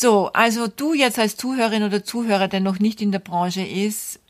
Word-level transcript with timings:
So, 0.00 0.30
also 0.32 0.68
du 0.68 0.94
jetzt 0.94 1.18
als 1.18 1.36
Zuhörerin 1.36 1.82
oder 1.82 2.04
Zuhörer, 2.04 2.46
der 2.46 2.60
noch 2.60 2.78
nicht 2.78 3.02
in 3.02 3.10
der 3.10 3.18
Branche 3.18 3.62
ist, 3.62 4.20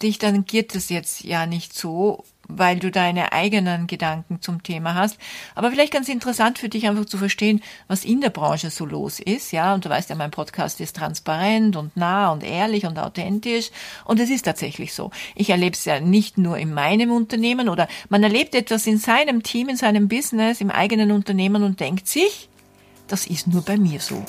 dich 0.00 0.18
tangiert 0.18 0.76
das 0.76 0.90
jetzt 0.90 1.24
ja 1.24 1.44
nicht 1.44 1.76
so, 1.76 2.22
weil 2.46 2.78
du 2.78 2.92
deine 2.92 3.32
eigenen 3.32 3.88
Gedanken 3.88 4.40
zum 4.40 4.62
Thema 4.62 4.94
hast. 4.94 5.18
Aber 5.56 5.72
vielleicht 5.72 5.92
ganz 5.92 6.08
interessant 6.08 6.60
für 6.60 6.68
dich 6.68 6.86
einfach 6.86 7.06
zu 7.06 7.18
verstehen, 7.18 7.62
was 7.88 8.04
in 8.04 8.20
der 8.20 8.30
Branche 8.30 8.70
so 8.70 8.86
los 8.86 9.18
ist. 9.18 9.50
Ja, 9.50 9.74
und 9.74 9.84
du 9.84 9.88
weißt 9.88 10.08
ja, 10.08 10.14
mein 10.14 10.30
Podcast 10.30 10.80
ist 10.80 10.94
transparent 10.94 11.74
und 11.74 11.96
nah 11.96 12.30
und 12.30 12.44
ehrlich 12.44 12.86
und 12.86 12.96
authentisch. 12.96 13.72
Und 14.04 14.20
es 14.20 14.30
ist 14.30 14.44
tatsächlich 14.44 14.94
so. 14.94 15.10
Ich 15.34 15.50
erlebe 15.50 15.74
es 15.74 15.84
ja 15.84 15.98
nicht 15.98 16.38
nur 16.38 16.58
in 16.58 16.72
meinem 16.72 17.10
Unternehmen 17.10 17.68
oder 17.68 17.88
man 18.08 18.22
erlebt 18.22 18.54
etwas 18.54 18.86
in 18.86 18.98
seinem 18.98 19.42
Team, 19.42 19.68
in 19.68 19.76
seinem 19.76 20.06
Business, 20.06 20.60
im 20.60 20.70
eigenen 20.70 21.10
Unternehmen 21.10 21.64
und 21.64 21.80
denkt 21.80 22.06
sich, 22.06 22.48
das 23.08 23.26
ist 23.26 23.46
nur 23.46 23.62
bei 23.62 23.76
mir 23.76 24.00
so. 24.00 24.22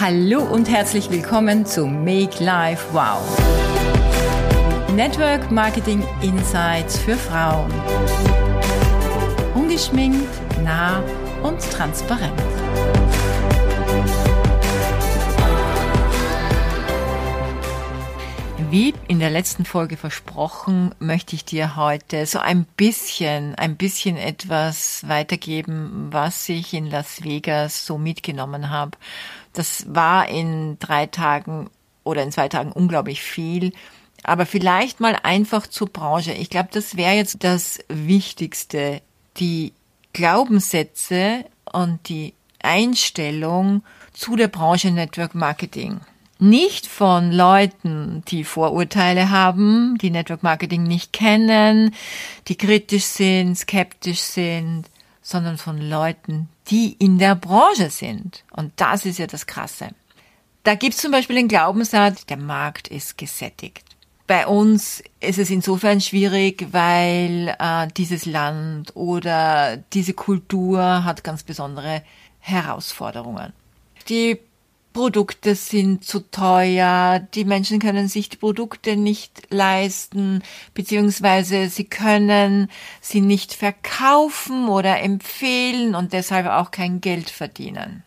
Hallo 0.00 0.42
und 0.42 0.68
herzlich 0.68 1.10
willkommen 1.10 1.66
zu 1.66 1.86
Make 1.86 2.42
Life 2.42 2.86
Wow. 2.92 3.20
Network 4.94 5.50
Marketing 5.50 6.02
Insights 6.22 6.98
für 6.98 7.16
Frauen. 7.16 7.72
Ungeschminkt, 9.54 10.28
nah 10.64 11.02
und 11.42 11.60
transparent. 11.70 12.32
Wie 18.70 18.92
in 19.08 19.18
der 19.18 19.30
letzten 19.30 19.64
Folge 19.64 19.96
versprochen, 19.96 20.94
möchte 20.98 21.34
ich 21.34 21.46
dir 21.46 21.74
heute 21.74 22.26
so 22.26 22.38
ein 22.38 22.66
bisschen, 22.76 23.54
ein 23.54 23.76
bisschen 23.76 24.18
etwas 24.18 25.08
weitergeben, 25.08 26.08
was 26.10 26.46
ich 26.50 26.74
in 26.74 26.84
Las 26.84 27.24
Vegas 27.24 27.86
so 27.86 27.96
mitgenommen 27.96 28.68
habe. 28.68 28.98
Das 29.54 29.86
war 29.88 30.28
in 30.28 30.78
drei 30.80 31.06
Tagen 31.06 31.70
oder 32.04 32.22
in 32.22 32.30
zwei 32.30 32.50
Tagen 32.50 32.70
unglaublich 32.70 33.22
viel. 33.22 33.72
Aber 34.22 34.44
vielleicht 34.44 35.00
mal 35.00 35.16
einfach 35.22 35.66
zur 35.66 35.88
Branche. 35.88 36.32
Ich 36.32 36.50
glaube, 36.50 36.68
das 36.70 36.98
wäre 36.98 37.14
jetzt 37.14 37.44
das 37.44 37.78
Wichtigste. 37.88 39.00
Die 39.38 39.72
Glaubenssätze 40.12 41.46
und 41.72 42.06
die 42.10 42.34
Einstellung 42.62 43.82
zu 44.12 44.36
der 44.36 44.48
Branche 44.48 44.90
Network 44.90 45.34
Marketing. 45.34 46.00
Nicht 46.38 46.86
von 46.86 47.32
Leuten, 47.32 48.22
die 48.28 48.44
Vorurteile 48.44 49.30
haben, 49.30 49.98
die 49.98 50.10
Network 50.10 50.42
Marketing 50.42 50.84
nicht 50.84 51.12
kennen, 51.12 51.94
die 52.46 52.56
kritisch 52.56 53.04
sind, 53.04 53.56
skeptisch 53.56 54.20
sind, 54.20 54.84
sondern 55.20 55.58
von 55.58 55.78
Leuten, 55.78 56.48
die 56.68 56.92
in 56.92 57.18
der 57.18 57.34
Branche 57.34 57.90
sind. 57.90 58.44
Und 58.52 58.72
das 58.76 59.04
ist 59.04 59.18
ja 59.18 59.26
das 59.26 59.46
Krasse. 59.46 59.88
Da 60.62 60.74
gibt 60.74 60.94
es 60.94 61.00
zum 61.00 61.12
Beispiel 61.12 61.36
den 61.36 61.48
Glaubenssatz, 61.48 62.24
der 62.26 62.36
Markt 62.36 62.88
ist 62.88 63.18
gesättigt. 63.18 63.84
Bei 64.28 64.46
uns 64.46 65.02
ist 65.20 65.38
es 65.38 65.50
insofern 65.50 66.00
schwierig, 66.00 66.68
weil 66.72 67.56
äh, 67.58 67.88
dieses 67.96 68.26
Land 68.26 68.94
oder 68.94 69.78
diese 69.94 70.12
Kultur 70.12 71.04
hat 71.04 71.24
ganz 71.24 71.42
besondere 71.42 72.02
Herausforderungen. 72.38 73.54
Die 74.08 74.38
Produkte 74.92 75.54
sind 75.54 76.04
zu 76.04 76.20
teuer, 76.30 77.20
die 77.34 77.44
Menschen 77.44 77.78
können 77.78 78.08
sich 78.08 78.28
die 78.28 78.36
Produkte 78.36 78.96
nicht 78.96 79.42
leisten, 79.50 80.42
beziehungsweise 80.74 81.68
sie 81.68 81.84
können 81.84 82.68
sie 83.00 83.20
nicht 83.20 83.54
verkaufen 83.54 84.68
oder 84.68 85.00
empfehlen 85.00 85.94
und 85.94 86.12
deshalb 86.12 86.46
auch 86.46 86.70
kein 86.70 87.00
Geld 87.00 87.30
verdienen. 87.30 88.02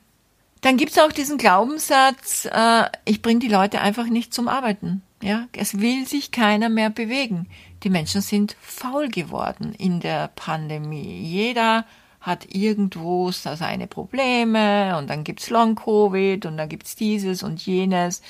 Dann 0.61 0.77
gibt 0.77 0.91
es 0.91 0.99
auch 0.99 1.11
diesen 1.11 1.37
Glaubenssatz, 1.37 2.47
äh, 2.51 2.83
ich 3.05 3.21
bringe 3.21 3.39
die 3.39 3.47
Leute 3.47 3.81
einfach 3.81 4.05
nicht 4.05 4.33
zum 4.33 4.47
Arbeiten. 4.47 5.01
Ja, 5.23 5.47
es 5.53 5.79
will 5.79 6.07
sich 6.07 6.31
keiner 6.31 6.69
mehr 6.69 6.89
bewegen. 6.89 7.47
Die 7.83 7.89
Menschen 7.89 8.21
sind 8.21 8.55
faul 8.59 9.09
geworden 9.09 9.73
in 9.77 9.99
der 9.99 10.29
Pandemie. 10.35 11.21
Jeder 11.21 11.85
hat 12.21 12.53
irgendwo 12.53 13.31
seine 13.31 13.87
Probleme 13.87 14.97
und 14.97 15.09
dann 15.09 15.23
gibt's 15.23 15.49
Long 15.49 15.75
Covid 15.75 16.45
und 16.45 16.57
dann 16.57 16.69
gibt's 16.69 16.95
dieses 16.95 17.43
und 17.43 17.65
jenes 17.65 18.21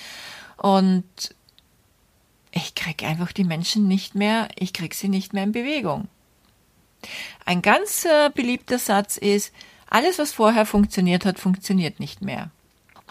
und 0.57 1.05
ich 2.51 2.75
krieg 2.75 3.03
einfach 3.03 3.31
die 3.31 3.43
Menschen 3.43 3.87
nicht 3.87 4.15
mehr, 4.15 4.49
ich 4.55 4.73
krieg 4.73 4.93
sie 4.93 5.09
nicht 5.09 5.33
mehr 5.33 5.43
in 5.43 5.51
Bewegung. 5.51 6.07
Ein 7.45 7.61
ganz 7.61 8.05
äh, 8.05 8.29
beliebter 8.33 8.77
Satz 8.77 9.17
ist, 9.17 9.53
alles 9.89 10.19
was 10.19 10.31
vorher 10.31 10.65
funktioniert 10.65 11.25
hat, 11.25 11.39
funktioniert 11.39 11.99
nicht 11.99 12.21
mehr. 12.21 12.51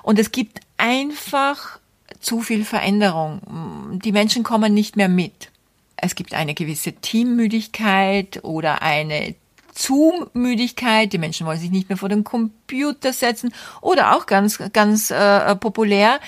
Und 0.03 0.19
es 0.19 0.33
gibt 0.33 0.61
einfach 0.77 1.79
zu 2.21 2.41
viel 2.41 2.65
Veränderung. 2.65 4.01
Die 4.03 4.13
Menschen 4.13 4.43
kommen 4.43 4.73
nicht 4.73 4.97
mehr 4.97 5.09
mit. 5.09 5.51
Es 5.97 6.15
gibt 6.15 6.33
eine 6.33 6.55
gewisse 6.55 6.93
Teammüdigkeit 6.93 8.43
oder 8.45 8.83
eine 8.83 9.35
Zoom-Müdigkeit. 9.81 11.13
Die 11.13 11.19
Menschen 11.19 11.47
wollen 11.47 11.59
sich 11.59 11.71
nicht 11.71 11.89
mehr 11.89 11.99
vor 11.99 12.09
den 12.09 12.25
Computer 12.25 13.13
setzen 13.13 13.53
oder 13.81 14.17
auch 14.17 14.27
ganz, 14.27 14.59
ganz 14.73 15.11
äh, 15.11 15.57
populär. 15.57 16.21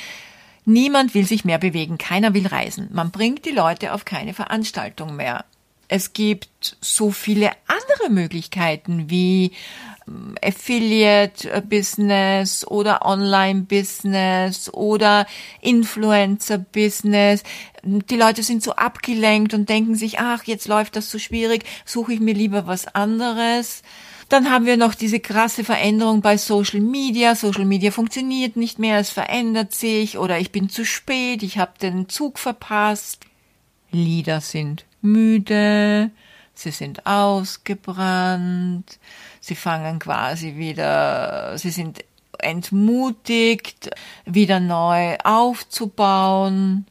Niemand 0.64 1.14
will 1.14 1.26
sich 1.26 1.44
mehr 1.44 1.58
bewegen, 1.58 1.98
keiner 1.98 2.34
will 2.34 2.46
reisen. 2.46 2.88
Man 2.92 3.10
bringt 3.10 3.44
die 3.44 3.50
Leute 3.50 3.92
auf 3.92 4.04
keine 4.04 4.32
Veranstaltung 4.32 5.16
mehr. 5.16 5.44
Es 5.88 6.12
gibt 6.12 6.76
so 6.80 7.10
viele 7.10 7.50
andere 7.66 8.10
Möglichkeiten 8.10 9.10
wie 9.10 9.52
Affiliate 10.42 11.62
Business 11.62 12.66
oder 12.66 13.04
Online 13.04 13.62
Business 13.62 14.72
oder 14.72 15.26
Influencer 15.60 16.58
Business. 16.58 17.42
Die 17.84 18.16
Leute 18.16 18.42
sind 18.42 18.62
so 18.62 18.72
abgelenkt 18.72 19.54
und 19.54 19.68
denken 19.68 19.94
sich, 19.94 20.18
ach, 20.18 20.44
jetzt 20.44 20.68
läuft 20.68 20.96
das 20.96 21.10
so 21.10 21.18
schwierig, 21.18 21.64
suche 21.84 22.14
ich 22.14 22.20
mir 22.20 22.34
lieber 22.34 22.66
was 22.66 22.94
anderes. 22.94 23.82
Dann 24.28 24.50
haben 24.50 24.64
wir 24.64 24.78
noch 24.78 24.94
diese 24.94 25.20
krasse 25.20 25.62
Veränderung 25.62 26.22
bei 26.22 26.38
Social 26.38 26.80
Media. 26.80 27.34
Social 27.34 27.66
Media 27.66 27.90
funktioniert 27.90 28.56
nicht 28.56 28.78
mehr, 28.78 28.98
es 28.98 29.10
verändert 29.10 29.74
sich 29.74 30.16
oder 30.16 30.38
ich 30.38 30.52
bin 30.52 30.70
zu 30.70 30.86
spät, 30.86 31.42
ich 31.42 31.58
habe 31.58 31.72
den 31.80 32.08
Zug 32.08 32.38
verpasst. 32.38 33.26
Lieder 33.90 34.40
sind 34.40 34.86
müde, 35.02 36.10
sie 36.62 36.70
sind 36.70 37.06
ausgebrannt, 37.06 38.98
sie 39.40 39.54
fangen 39.54 39.98
quasi 39.98 40.56
wieder, 40.56 41.56
sie 41.58 41.70
sind 41.70 42.04
entmutigt, 42.38 43.90
wieder 44.24 44.60
neu 44.60 45.16
aufzubauen. 45.24 46.86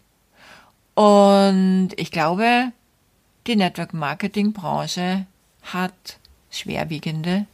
Und 0.94 1.90
ich 1.96 2.12
glaube, 2.12 2.72
die 3.48 3.56
Network 3.56 3.94
Marketing 3.94 4.54
Branche 4.54 5.26
hat 5.64 6.18
schwerwiegende 6.50 7.46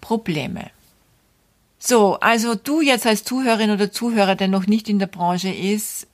Probleme. 0.00 0.70
So, 1.78 2.18
also 2.20 2.54
du 2.54 2.80
jetzt 2.80 3.06
als 3.06 3.24
Zuhörerin 3.24 3.70
oder 3.70 3.92
Zuhörer, 3.92 4.34
der 4.34 4.48
noch 4.48 4.66
nicht 4.66 4.88
in 4.88 4.98
der 4.98 5.06
Branche 5.06 5.52
ist, 5.52 6.06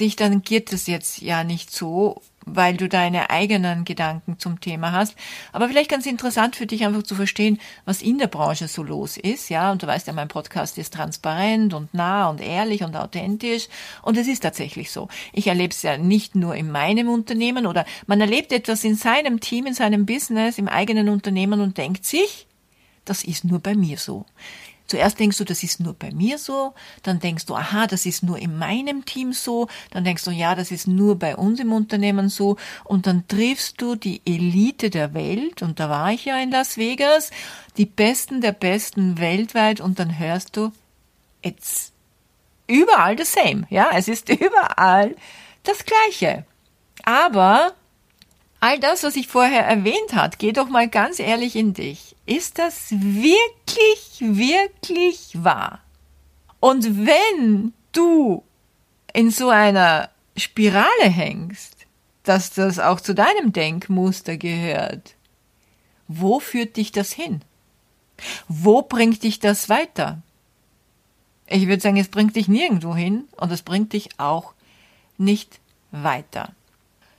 dich 0.00 0.16
tangiert 0.16 0.72
das 0.72 0.86
jetzt 0.86 1.20
ja 1.20 1.44
nicht 1.44 1.70
so 1.70 2.20
weil 2.54 2.76
du 2.76 2.88
deine 2.88 3.30
eigenen 3.30 3.84
Gedanken 3.84 4.38
zum 4.38 4.60
Thema 4.60 4.92
hast. 4.92 5.14
Aber 5.52 5.68
vielleicht 5.68 5.90
ganz 5.90 6.06
interessant 6.06 6.56
für 6.56 6.66
dich 6.66 6.84
einfach 6.84 7.02
zu 7.02 7.14
verstehen, 7.14 7.58
was 7.84 8.02
in 8.02 8.18
der 8.18 8.26
Branche 8.26 8.68
so 8.68 8.82
los 8.82 9.16
ist. 9.16 9.48
Ja, 9.48 9.72
und 9.72 9.82
du 9.82 9.86
weißt 9.86 10.06
ja, 10.06 10.12
mein 10.12 10.28
Podcast 10.28 10.78
ist 10.78 10.94
transparent 10.94 11.74
und 11.74 11.92
nah 11.94 12.28
und 12.28 12.40
ehrlich 12.40 12.82
und 12.82 12.96
authentisch. 12.96 13.68
Und 14.02 14.16
es 14.16 14.28
ist 14.28 14.40
tatsächlich 14.40 14.90
so. 14.90 15.08
Ich 15.32 15.46
erlebe 15.46 15.72
es 15.72 15.82
ja 15.82 15.98
nicht 15.98 16.34
nur 16.34 16.54
in 16.54 16.70
meinem 16.70 17.08
Unternehmen 17.08 17.66
oder 17.66 17.84
man 18.06 18.20
erlebt 18.20 18.52
etwas 18.52 18.84
in 18.84 18.94
seinem 18.94 19.40
Team, 19.40 19.66
in 19.66 19.74
seinem 19.74 20.06
Business, 20.06 20.58
im 20.58 20.68
eigenen 20.68 21.08
Unternehmen 21.08 21.60
und 21.60 21.78
denkt 21.78 22.04
sich, 22.04 22.46
das 23.04 23.24
ist 23.24 23.44
nur 23.44 23.60
bei 23.60 23.74
mir 23.74 23.96
so. 23.96 24.26
Zuerst 24.88 25.20
denkst 25.20 25.36
du, 25.36 25.44
das 25.44 25.62
ist 25.62 25.80
nur 25.80 25.92
bei 25.92 26.10
mir 26.12 26.38
so, 26.38 26.72
dann 27.02 27.20
denkst 27.20 27.44
du, 27.44 27.54
aha, 27.54 27.86
das 27.86 28.06
ist 28.06 28.22
nur 28.22 28.38
in 28.38 28.56
meinem 28.56 29.04
Team 29.04 29.34
so, 29.34 29.68
dann 29.90 30.02
denkst 30.02 30.24
du, 30.24 30.30
ja, 30.30 30.54
das 30.54 30.70
ist 30.70 30.88
nur 30.88 31.18
bei 31.18 31.36
uns 31.36 31.60
im 31.60 31.72
Unternehmen 31.72 32.30
so, 32.30 32.56
und 32.84 33.06
dann 33.06 33.28
triffst 33.28 33.82
du 33.82 33.96
die 33.96 34.22
Elite 34.24 34.88
der 34.88 35.12
Welt, 35.12 35.60
und 35.60 35.78
da 35.78 35.90
war 35.90 36.10
ich 36.10 36.24
ja 36.24 36.38
in 36.38 36.50
Las 36.50 36.78
Vegas, 36.78 37.30
die 37.76 37.84
Besten 37.84 38.40
der 38.40 38.52
Besten 38.52 39.18
weltweit, 39.18 39.82
und 39.82 39.98
dann 39.98 40.18
hörst 40.18 40.56
du, 40.56 40.72
it's 41.42 41.92
überall 42.66 43.16
the 43.18 43.24
same, 43.24 43.66
ja, 43.68 43.90
es 43.92 44.08
ist 44.08 44.28
überall 44.30 45.14
das 45.64 45.84
Gleiche. 45.84 46.46
Aber 47.04 47.72
all 48.60 48.78
das, 48.78 49.02
was 49.02 49.16
ich 49.16 49.28
vorher 49.28 49.66
erwähnt 49.66 50.14
hat, 50.14 50.38
geh 50.38 50.52
doch 50.52 50.70
mal 50.70 50.88
ganz 50.88 51.18
ehrlich 51.18 51.56
in 51.56 51.74
dich. 51.74 52.16
Ist 52.28 52.58
das 52.58 52.90
wirklich, 52.90 54.18
wirklich 54.20 55.30
wahr? 55.32 55.80
Und 56.60 57.06
wenn 57.06 57.72
du 57.92 58.44
in 59.14 59.30
so 59.30 59.48
einer 59.48 60.10
Spirale 60.36 61.08
hängst, 61.08 61.86
dass 62.24 62.50
das 62.50 62.80
auch 62.80 63.00
zu 63.00 63.14
deinem 63.14 63.54
Denkmuster 63.54 64.36
gehört, 64.36 65.14
wo 66.06 66.38
führt 66.38 66.76
dich 66.76 66.92
das 66.92 67.12
hin? 67.12 67.40
Wo 68.46 68.82
bringt 68.82 69.22
dich 69.22 69.38
das 69.40 69.70
weiter? 69.70 70.20
Ich 71.46 71.66
würde 71.66 71.80
sagen, 71.80 71.96
es 71.96 72.08
bringt 72.08 72.36
dich 72.36 72.46
nirgendwo 72.46 72.94
hin 72.94 73.26
und 73.38 73.50
es 73.50 73.62
bringt 73.62 73.94
dich 73.94 74.10
auch 74.18 74.52
nicht 75.16 75.60
weiter. 75.92 76.52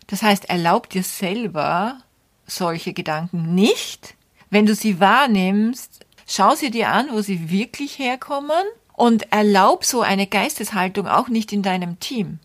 Das 0.05 0.21
heißt, 0.21 0.51
erlaub 0.51 0.87
dir 0.87 1.01
selber 1.01 1.99
solche 2.45 2.93
Gedanken 2.93 3.55
nicht. 3.55 4.13
Wenn 4.49 4.65
du 4.65 4.75
sie 4.75 4.99
wahrnimmst, 4.99 6.05
schau 6.27 6.55
sie 6.55 6.71
dir 6.71 6.89
an, 6.89 7.09
wo 7.11 7.21
sie 7.21 7.49
wirklich 7.49 7.99
herkommen 7.99 8.63
und 8.93 9.31
erlaub 9.31 9.85
so 9.85 10.01
eine 10.01 10.27
Geisteshaltung 10.27 11.07
auch 11.07 11.29
nicht 11.29 11.53
in 11.53 11.61
deinem 11.61 11.99
Team. 11.99 12.39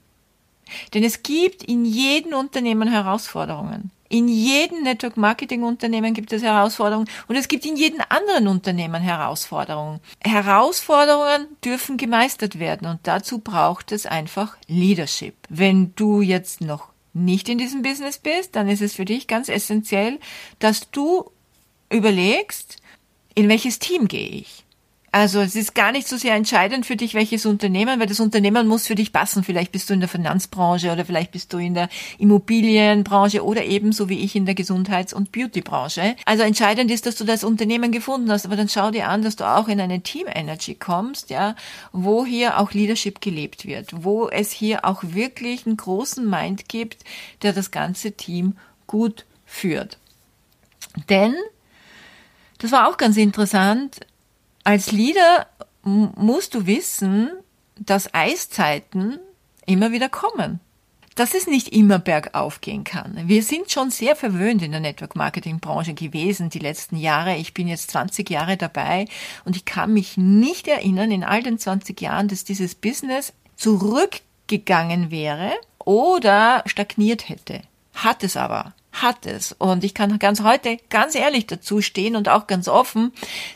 Denn 0.93 1.05
es 1.05 1.23
gibt 1.23 1.63
in 1.63 1.85
jedem 1.85 2.35
Unternehmen 2.35 2.89
Herausforderungen. 2.89 3.91
In 4.09 4.29
jedem 4.29 4.83
Network 4.83 5.17
Marketing 5.17 5.65
Unternehmen 5.65 6.15
gibt 6.15 6.33
es 6.33 6.43
Herausforderungen 6.43 7.09
und 7.27 7.37
es 7.37 7.49
gibt 7.49 7.67
in 7.67 7.75
jedem 7.75 8.01
anderen 8.09 8.47
Unternehmen 8.47 9.03
Herausforderungen. 9.03 9.99
Herausforderungen 10.23 11.49
dürfen 11.65 11.97
gemeistert 11.97 12.59
werden 12.59 12.87
und 12.87 13.01
dazu 13.05 13.39
braucht 13.39 13.91
es 13.91 14.07
einfach 14.07 14.57
Leadership. 14.69 15.35
Wenn 15.49 15.95
du 15.97 16.21
jetzt 16.21 16.61
noch 16.61 16.91
nicht 17.13 17.49
in 17.49 17.59
diesem 17.59 17.83
Business 17.83 18.19
bist, 18.19 18.55
dann 18.55 18.69
ist 18.69 18.83
es 18.83 18.95
für 18.95 19.05
dich 19.05 19.27
ganz 19.27 19.49
essentiell, 19.49 20.21
dass 20.59 20.91
du 20.91 21.31
überlegst, 21.91 22.77
in 23.35 23.49
welches 23.49 23.79
Team 23.79 24.09
gehe 24.09 24.29
ich? 24.29 24.65
Also 25.15 25.41
es 25.41 25.55
ist 25.55 25.77
gar 25.77 25.93
nicht 25.93 26.09
so 26.09 26.17
sehr 26.17 26.35
entscheidend 26.35 26.87
für 26.87 26.97
dich, 26.97 27.15
welches 27.15 27.47
Unternehmen, 27.47 28.01
weil 28.01 28.09
das 28.09 28.19
Unternehmen 28.19 28.67
muss 28.67 28.89
für 28.89 28.97
dich 28.97 29.13
passen. 29.13 29.45
Vielleicht 29.45 29.71
bist 29.71 29.89
du 29.89 29.95
in 29.95 30.01
der 30.01 30.09
Finanzbranche 30.09 30.91
oder 30.91 31.05
vielleicht 31.05 31.31
bist 31.31 31.53
du 31.53 31.59
in 31.59 31.75
der 31.75 31.89
Immobilienbranche 32.19 33.45
oder 33.45 33.65
ebenso 33.65 34.09
wie 34.09 34.19
ich 34.25 34.35
in 34.35 34.45
der 34.45 34.57
Gesundheits- 34.57 35.13
und 35.15 35.31
Beautybranche. 35.31 36.17
Also 36.25 36.43
entscheidend 36.43 36.91
ist, 36.91 37.07
dass 37.07 37.15
du 37.15 37.23
das 37.23 37.45
Unternehmen 37.45 37.93
gefunden 37.93 38.29
hast, 38.29 38.45
aber 38.45 38.57
dann 38.57 38.69
schau 38.69 38.91
dir 38.91 39.09
an, 39.09 39.23
dass 39.23 39.37
du 39.37 39.45
auch 39.45 39.69
in 39.69 39.81
eine 39.81 40.01
Team 40.01 40.27
Energy 40.27 40.75
kommst, 40.75 41.31
ja, 41.31 41.55
wo 41.93 42.27
hier 42.27 42.59
auch 42.59 42.73
Leadership 42.73 43.21
gelebt 43.21 43.67
wird, 43.67 44.03
wo 44.03 44.29
es 44.29 44.51
hier 44.51 44.85
auch 44.85 45.05
wirklich 45.05 45.65
einen 45.65 45.77
großen 45.77 46.29
Mind 46.29 46.69
gibt, 46.69 47.05
der 47.43 47.53
das 47.53 47.71
ganze 47.71 48.11
Team 48.11 48.57
gut 48.89 49.27
führt. 49.47 49.99
Denn 51.09 51.37
das 52.59 52.73
war 52.73 52.89
auch 52.89 52.97
ganz 52.97 53.17
interessant 53.17 54.01
als 54.65 54.91
Leader 54.93 55.47
musst 55.83 56.55
du 56.55 56.67
wissen, 56.67 57.31
dass 57.79 58.13
Eiszeiten 58.15 59.19
immer 59.67 59.93
wieder 59.93 60.09
kommen. 60.09 60.61
Dass 61.15 61.35
es 61.35 61.47
nicht 61.47 61.69
immer 61.69 62.01
bergauf 62.01 62.61
gehen 62.61 62.83
kann. 62.83 63.29
Wir 63.29 63.45
sind 63.45 63.71
schon 63.71 63.91
sehr 63.91 64.17
verwöhnt 64.17 64.63
in 64.63 64.73
der 64.73 64.81
Network 64.81 65.15
Marketing 65.15 65.61
Branche 65.61 65.95
gewesen 65.95 66.51
die 66.51 66.59
letzten 66.59 66.97
Jahre. 66.97 67.37
Ich 67.37 67.55
bin 67.55 67.69
jetzt 67.69 67.91
20 67.93 68.29
Jahre 68.31 68.57
dabei 68.57 69.07
und 69.45 69.55
ich 69.55 69.65
kann 69.65 69.93
mich 69.93 70.17
nicht 70.17 70.67
erinnern 70.67 71.13
in 71.13 71.23
all 71.23 71.43
den 71.43 71.59
20 71.59 72.01
Jahren, 72.01 72.27
dass 72.27 72.43
dieses 72.43 72.75
Business 72.75 73.33
zurückgegangen 73.55 75.13
wäre 75.13 75.53
oder 75.79 76.65
stagniert 76.67 77.29
hätte. 77.29 77.61
Hat 77.95 78.25
es 78.25 78.37
aber 78.37 78.75
hat 78.95 79.27
es. 79.27 79.53
Und 79.53 79.85
ich 79.85 79.95
kann 79.95 80.19
ganz 80.19 80.43
heute 80.43 80.79
ganz 80.89 81.15
ehrlich 81.15 81.47
dazu 81.47 81.81
stehen 81.81 82.17
und 82.17 82.29
auch 82.29 82.47
ganz 82.47 82.69
offen, 82.69 83.13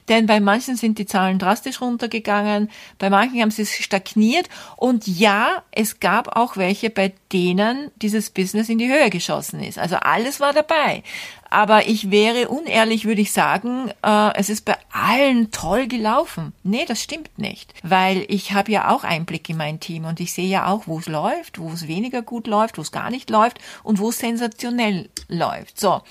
denn 0.08 0.26
bei 0.26 0.40
manchen 0.40 0.76
sind 0.76 0.99
die 0.99 1.06
Zahlen 1.06 1.38
drastisch 1.38 1.81
runtergegangen, 1.81 2.70
bei 2.99 3.11
manchen 3.11 3.40
haben 3.40 3.50
sie 3.50 3.67
stagniert 3.67 4.49
und 4.76 5.06
ja, 5.06 5.62
es 5.70 6.00
gab 6.00 6.37
auch 6.37 6.56
welche, 6.56 6.90
bei 6.90 7.14
denen 7.32 7.90
dieses 7.96 8.31
Business 8.31 8.69
in 8.69 8.79
die 8.79 8.88
Höhe 8.88 9.11
geschossen 9.11 9.62
ist. 9.62 9.79
Also 9.79 9.96
alles 9.96 10.40
war 10.40 10.52
dabei. 10.52 11.02
Aber 11.50 11.87
ich 11.87 12.11
wäre 12.11 12.49
unehrlich, 12.49 13.05
würde 13.05 13.21
ich 13.21 13.33
sagen, 13.33 13.91
äh, 14.03 14.35
es 14.35 14.50
ist 14.50 14.65
bei 14.65 14.77
allen 14.93 15.50
toll 15.50 15.87
gelaufen. 15.87 16.53
Nee, 16.62 16.85
das 16.87 17.03
stimmt 17.03 17.39
nicht. 17.39 17.73
Weil 17.83 18.25
ich 18.29 18.53
habe 18.53 18.71
ja 18.71 18.91
auch 18.91 19.05
Einblick 19.05 19.49
in 19.49 19.56
mein 19.56 19.81
Team 19.81 20.05
und 20.05 20.21
ich 20.21 20.33
sehe 20.33 20.49
ja 20.49 20.67
auch, 20.67 20.87
wo 20.87 20.99
es 20.99 21.09
läuft, 21.09 21.59
wo 21.59 21.71
es 21.71 21.89
weniger 21.89 22.23
gut 22.23 22.47
läuft, 22.47 22.79
wo 22.79 22.83
es 22.83 22.93
gar 22.93 23.11
nicht 23.11 23.31
läuft 23.31 23.59
und 23.83 23.99
wo 23.99 24.11
es 24.11 24.19
sensationell 24.19 25.09
läuft. 25.29 25.81
So. 25.81 26.03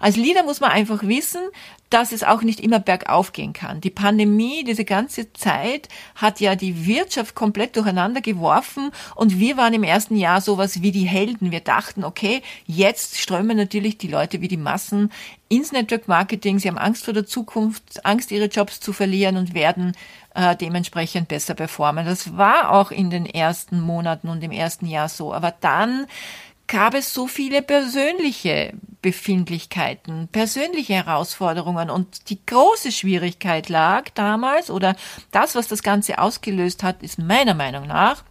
Als 0.00 0.16
Leader 0.16 0.42
muss 0.42 0.60
man 0.60 0.70
einfach 0.70 1.02
wissen, 1.02 1.42
dass 1.90 2.12
es 2.12 2.22
auch 2.22 2.42
nicht 2.42 2.60
immer 2.60 2.78
bergauf 2.78 3.32
gehen 3.32 3.52
kann. 3.52 3.80
Die 3.80 3.90
Pandemie, 3.90 4.64
diese 4.64 4.84
ganze 4.84 5.32
Zeit 5.32 5.88
hat 6.14 6.40
ja 6.40 6.54
die 6.54 6.86
Wirtschaft 6.86 7.34
komplett 7.34 7.76
durcheinander 7.76 8.20
geworfen 8.20 8.92
und 9.16 9.38
wir 9.38 9.56
waren 9.56 9.74
im 9.74 9.82
ersten 9.82 10.16
Jahr 10.16 10.40
sowas 10.40 10.82
wie 10.82 10.92
die 10.92 11.04
Helden. 11.04 11.50
Wir 11.50 11.60
dachten, 11.60 12.04
okay, 12.04 12.42
jetzt 12.66 13.18
strömen 13.18 13.56
natürlich 13.56 13.98
die 13.98 14.08
Leute 14.08 14.40
wie 14.40 14.48
die 14.48 14.56
Massen 14.56 15.10
ins 15.48 15.72
Network 15.72 16.06
Marketing. 16.06 16.60
Sie 16.60 16.68
haben 16.68 16.78
Angst 16.78 17.04
vor 17.04 17.12
der 17.12 17.26
Zukunft, 17.26 18.06
Angst, 18.06 18.30
ihre 18.30 18.46
Jobs 18.46 18.78
zu 18.78 18.92
verlieren 18.92 19.36
und 19.36 19.52
werden 19.52 19.96
äh, 20.34 20.54
dementsprechend 20.54 21.26
besser 21.26 21.54
performen. 21.54 22.06
Das 22.06 22.36
war 22.36 22.70
auch 22.70 22.92
in 22.92 23.10
den 23.10 23.26
ersten 23.26 23.80
Monaten 23.80 24.28
und 24.28 24.44
im 24.44 24.52
ersten 24.52 24.86
Jahr 24.86 25.08
so. 25.08 25.34
Aber 25.34 25.52
dann 25.60 26.06
gab 26.70 26.94
es 26.94 27.12
so 27.12 27.26
viele 27.26 27.62
persönliche 27.62 28.72
Befindlichkeiten, 29.02 30.28
persönliche 30.28 30.94
Herausforderungen 30.94 31.90
und 31.90 32.30
die 32.30 32.38
große 32.46 32.92
Schwierigkeit 32.92 33.68
lag 33.68 34.10
damals 34.10 34.70
oder 34.70 34.94
das, 35.32 35.56
was 35.56 35.66
das 35.66 35.82
Ganze 35.82 36.18
ausgelöst 36.18 36.84
hat, 36.84 37.02
ist 37.02 37.18
meiner 37.18 37.54
Meinung 37.54 37.88
nach 37.88 38.22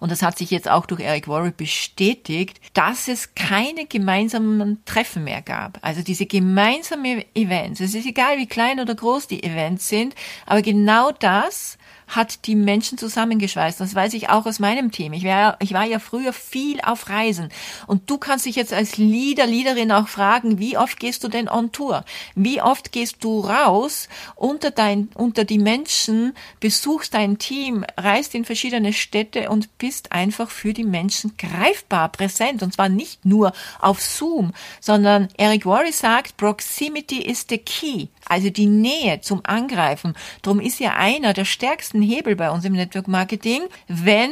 und 0.00 0.10
das 0.10 0.22
hat 0.22 0.38
sich 0.38 0.50
jetzt 0.50 0.68
auch 0.68 0.86
durch 0.86 1.00
Eric 1.02 1.28
Warwick 1.28 1.56
bestätigt, 1.56 2.60
dass 2.72 3.08
es 3.08 3.34
keine 3.34 3.86
gemeinsamen 3.86 4.82
Treffen 4.84 5.24
mehr 5.24 5.42
gab. 5.42 5.78
Also 5.82 6.02
diese 6.02 6.26
gemeinsamen 6.26 7.24
Events. 7.34 7.80
Es 7.80 7.94
ist 7.94 8.06
egal, 8.06 8.38
wie 8.38 8.46
klein 8.46 8.80
oder 8.80 8.94
groß 8.94 9.26
die 9.26 9.42
Events 9.42 9.88
sind, 9.88 10.14
aber 10.46 10.62
genau 10.62 11.12
das 11.12 11.78
hat 12.14 12.46
die 12.46 12.54
Menschen 12.54 12.98
zusammengeschweißt. 12.98 13.80
Das 13.80 13.94
weiß 13.94 14.12
ich 14.14 14.28
auch 14.28 14.44
aus 14.44 14.58
meinem 14.58 14.90
Team. 14.92 15.14
Ich 15.14 15.24
war, 15.24 15.56
ich 15.60 15.72
war 15.72 15.84
ja 15.84 15.98
früher 15.98 16.32
viel 16.34 16.80
auf 16.82 17.08
Reisen. 17.08 17.48
Und 17.86 18.10
du 18.10 18.18
kannst 18.18 18.44
dich 18.44 18.56
jetzt 18.56 18.72
als 18.72 18.98
Leader, 18.98 19.46
Leaderin 19.46 19.90
auch 19.92 20.08
fragen, 20.08 20.58
wie 20.58 20.76
oft 20.76 21.00
gehst 21.00 21.24
du 21.24 21.28
denn 21.28 21.48
on 21.48 21.72
Tour? 21.72 22.04
Wie 22.34 22.60
oft 22.60 22.92
gehst 22.92 23.24
du 23.24 23.40
raus 23.40 24.08
unter 24.36 24.70
dein, 24.70 25.08
unter 25.14 25.44
die 25.44 25.58
Menschen, 25.58 26.34
besuchst 26.60 27.14
dein 27.14 27.38
Team, 27.38 27.84
reist 27.96 28.34
in 28.34 28.44
verschiedene 28.44 28.92
Städte 28.92 29.48
und 29.48 29.78
bist 29.78 30.12
einfach 30.12 30.50
für 30.50 30.74
die 30.74 30.84
Menschen 30.84 31.36
greifbar 31.38 32.10
präsent. 32.10 32.62
Und 32.62 32.74
zwar 32.74 32.90
nicht 32.90 33.24
nur 33.24 33.52
auf 33.80 34.02
Zoom, 34.02 34.52
sondern 34.80 35.28
Eric 35.38 35.64
Worre 35.64 35.92
sagt, 35.92 36.36
Proximity 36.36 37.22
is 37.22 37.46
the 37.48 37.58
key. 37.58 38.08
Also 38.26 38.50
die 38.50 38.66
Nähe 38.66 39.20
zum 39.20 39.40
Angreifen. 39.44 40.14
Drum 40.42 40.60
ist 40.60 40.78
ja 40.78 40.94
einer 40.94 41.32
der 41.32 41.44
stärksten 41.44 42.01
Hebel 42.02 42.36
bei 42.36 42.50
uns 42.50 42.64
im 42.64 42.72
Network 42.72 43.08
Marketing, 43.08 43.62
wenn 43.88 44.30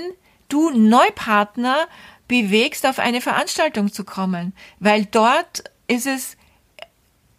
du 0.49 0.71
Neupartner 0.71 1.87
bewegst, 2.29 2.87
auf 2.87 2.99
eine 2.99 3.21
Veranstaltung 3.21 3.93
zu 3.93 4.05
kommen, 4.05 4.53
weil 4.79 5.05
dort 5.07 5.65
ist 5.89 6.07
es 6.07 6.37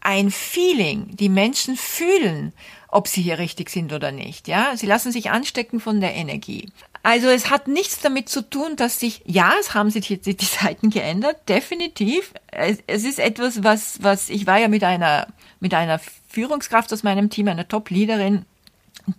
ein 0.02 0.32
Feeling. 0.32 1.16
Die 1.16 1.30
Menschen 1.30 1.78
fühlen, 1.78 2.54
ob 2.88 3.08
sie 3.08 3.22
hier 3.22 3.40
richtig 3.40 3.70
sind 3.70 3.94
oder 3.94 4.12
nicht. 4.12 4.48
Ja, 4.48 4.76
sie 4.76 4.88
lassen 4.88 5.12
sich 5.12 5.30
anstecken 5.30 5.80
von 5.80 6.02
der 6.02 6.16
Energie. 6.16 6.70
Also 7.04 7.30
es 7.30 7.50
hat 7.50 7.68
nichts 7.68 8.00
damit 8.02 8.30
zu 8.30 8.48
tun, 8.48 8.76
dass 8.76 9.00
sich, 9.00 9.22
ja, 9.26 9.54
es 9.60 9.74
haben 9.74 9.90
sich 9.90 10.10
jetzt 10.10 10.26
die 10.26 10.38
Zeiten 10.38 10.90
geändert, 10.90 11.48
definitiv. 11.48 12.34
Es, 12.52 12.80
es 12.88 13.06
ist 13.06 13.20
etwas, 13.20 13.64
was, 13.64 14.04
was, 14.04 14.30
ich 14.30 14.46
war 14.46 14.60
ja 14.60 14.68
mit 14.68 14.84
einer, 14.84 15.28
mit 15.60 15.74
einer 15.74 16.00
Führungskraft 16.30 16.92
aus 16.94 17.04
meinem 17.04 17.30
Team, 17.30 17.48
einer 17.48 17.68
Top-Leaderin, 17.68 18.46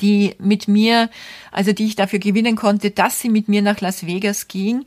die 0.00 0.34
mit 0.38 0.68
mir, 0.68 1.10
also 1.50 1.72
die 1.72 1.86
ich 1.86 1.96
dafür 1.96 2.18
gewinnen 2.18 2.56
konnte, 2.56 2.90
dass 2.90 3.20
sie 3.20 3.28
mit 3.28 3.48
mir 3.48 3.62
nach 3.62 3.80
Las 3.80 4.06
Vegas 4.06 4.48
ging. 4.48 4.84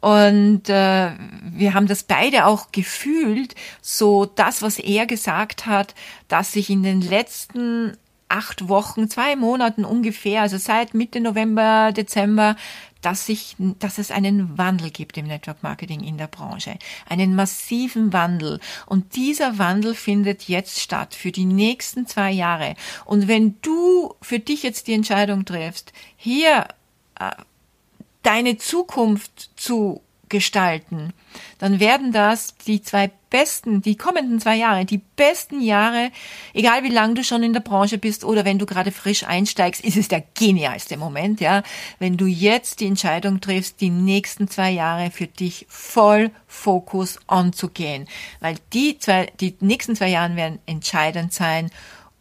Und 0.00 0.68
äh, 0.68 1.12
wir 1.50 1.74
haben 1.74 1.86
das 1.86 2.02
beide 2.02 2.44
auch 2.44 2.72
gefühlt, 2.72 3.54
so 3.80 4.26
das, 4.26 4.60
was 4.60 4.78
er 4.78 5.06
gesagt 5.06 5.66
hat, 5.66 5.94
dass 6.28 6.52
sich 6.52 6.68
in 6.68 6.82
den 6.82 7.00
letzten 7.00 7.96
acht 8.28 8.68
Wochen, 8.68 9.08
zwei 9.08 9.36
Monaten 9.36 9.84
ungefähr, 9.84 10.42
also 10.42 10.56
seit 10.56 10.94
Mitte 10.94 11.20
November, 11.20 11.92
Dezember, 11.92 12.56
dass, 13.04 13.26
sich, 13.26 13.56
dass 13.78 13.98
es 13.98 14.10
einen 14.10 14.56
Wandel 14.56 14.90
gibt 14.90 15.16
im 15.18 15.26
Network 15.26 15.62
Marketing 15.62 16.02
in 16.02 16.16
der 16.16 16.26
Branche. 16.26 16.78
Einen 17.08 17.34
massiven 17.34 18.12
Wandel. 18.12 18.60
Und 18.86 19.14
dieser 19.14 19.58
Wandel 19.58 19.94
findet 19.94 20.44
jetzt 20.44 20.80
statt 20.80 21.14
für 21.14 21.30
die 21.30 21.44
nächsten 21.44 22.06
zwei 22.06 22.30
Jahre. 22.30 22.74
Und 23.04 23.28
wenn 23.28 23.60
du 23.60 24.14
für 24.22 24.38
dich 24.38 24.62
jetzt 24.62 24.86
die 24.86 24.94
Entscheidung 24.94 25.44
triffst, 25.44 25.92
hier 26.16 26.66
äh, 27.20 27.30
deine 28.22 28.56
Zukunft 28.56 29.50
zu 29.56 30.00
gestalten, 30.34 31.12
dann 31.60 31.78
werden 31.78 32.10
das 32.10 32.56
die 32.66 32.82
zwei 32.82 33.08
besten, 33.30 33.82
die 33.82 33.96
kommenden 33.96 34.40
zwei 34.40 34.56
Jahre, 34.56 34.84
die 34.84 34.98
besten 34.98 35.60
Jahre, 35.60 36.10
egal 36.54 36.82
wie 36.82 36.88
lange 36.88 37.14
du 37.14 37.22
schon 37.22 37.44
in 37.44 37.52
der 37.52 37.60
Branche 37.60 37.98
bist 37.98 38.24
oder 38.24 38.44
wenn 38.44 38.58
du 38.58 38.66
gerade 38.66 38.90
frisch 38.90 39.22
einsteigst, 39.22 39.84
ist 39.84 39.96
es 39.96 40.08
der 40.08 40.24
genialste 40.34 40.96
Moment, 40.96 41.40
ja, 41.40 41.62
wenn 42.00 42.16
du 42.16 42.26
jetzt 42.26 42.80
die 42.80 42.88
Entscheidung 42.88 43.40
triffst, 43.40 43.80
die 43.80 43.90
nächsten 43.90 44.48
zwei 44.48 44.72
Jahre 44.72 45.12
für 45.12 45.28
dich 45.28 45.66
voll 45.68 46.32
Fokus 46.48 47.20
on 47.28 47.52
zu 47.52 47.68
gehen, 47.68 48.08
weil 48.40 48.56
die 48.72 48.98
zwei, 48.98 49.30
die 49.38 49.54
nächsten 49.60 49.94
zwei 49.94 50.08
Jahre 50.08 50.34
werden 50.34 50.58
entscheidend 50.66 51.32
sein, 51.32 51.70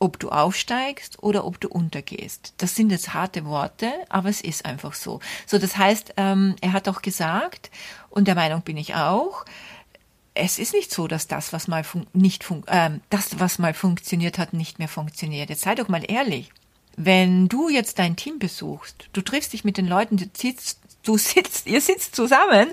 ob 0.03 0.19
du 0.19 0.29
aufsteigst 0.29 1.23
oder 1.23 1.45
ob 1.45 1.61
du 1.61 1.69
untergehst. 1.69 2.53
Das 2.57 2.75
sind 2.75 2.91
jetzt 2.91 3.13
harte 3.13 3.45
Worte, 3.45 3.89
aber 4.09 4.27
es 4.27 4.41
ist 4.41 4.65
einfach 4.65 4.93
so. 4.93 5.21
So, 5.47 5.57
das 5.57 5.77
heißt, 5.77 6.15
ähm, 6.17 6.57
er 6.59 6.73
hat 6.73 6.89
auch 6.89 7.01
gesagt, 7.01 7.71
und 8.13 8.27
der 8.27 8.35
Meinung 8.35 8.61
bin 8.61 8.77
ich 8.77 8.93
auch, 8.93 9.43
es 10.35 10.59
ist 10.59 10.73
nicht 10.73 10.91
so, 10.91 11.07
dass 11.07 11.27
das, 11.27 11.51
was 11.51 11.67
mal 11.67 11.83
nicht 12.13 12.43
fun 12.43 12.63
äh, 12.67 12.91
das, 13.09 13.39
was 13.39 13.57
mal 13.57 13.73
funktioniert 13.73 14.37
hat, 14.37 14.53
nicht 14.53 14.77
mehr 14.77 14.87
funktioniert. 14.87 15.49
Jetzt 15.49 15.63
sei 15.63 15.73
doch 15.75 15.87
mal 15.87 16.03
ehrlich. 16.07 16.51
Wenn 16.95 17.49
du 17.49 17.69
jetzt 17.69 17.97
dein 17.97 18.15
Team 18.15 18.37
besuchst, 18.37 19.09
du 19.13 19.21
triffst 19.21 19.53
dich 19.53 19.63
mit 19.63 19.77
den 19.77 19.87
Leuten, 19.87 20.17
du 20.17 20.25
sitzt 20.35 20.79
du 21.03 21.17
sitzt, 21.17 21.67
ihr 21.67 21.81
sitzt 21.81 22.15
zusammen, 22.15 22.71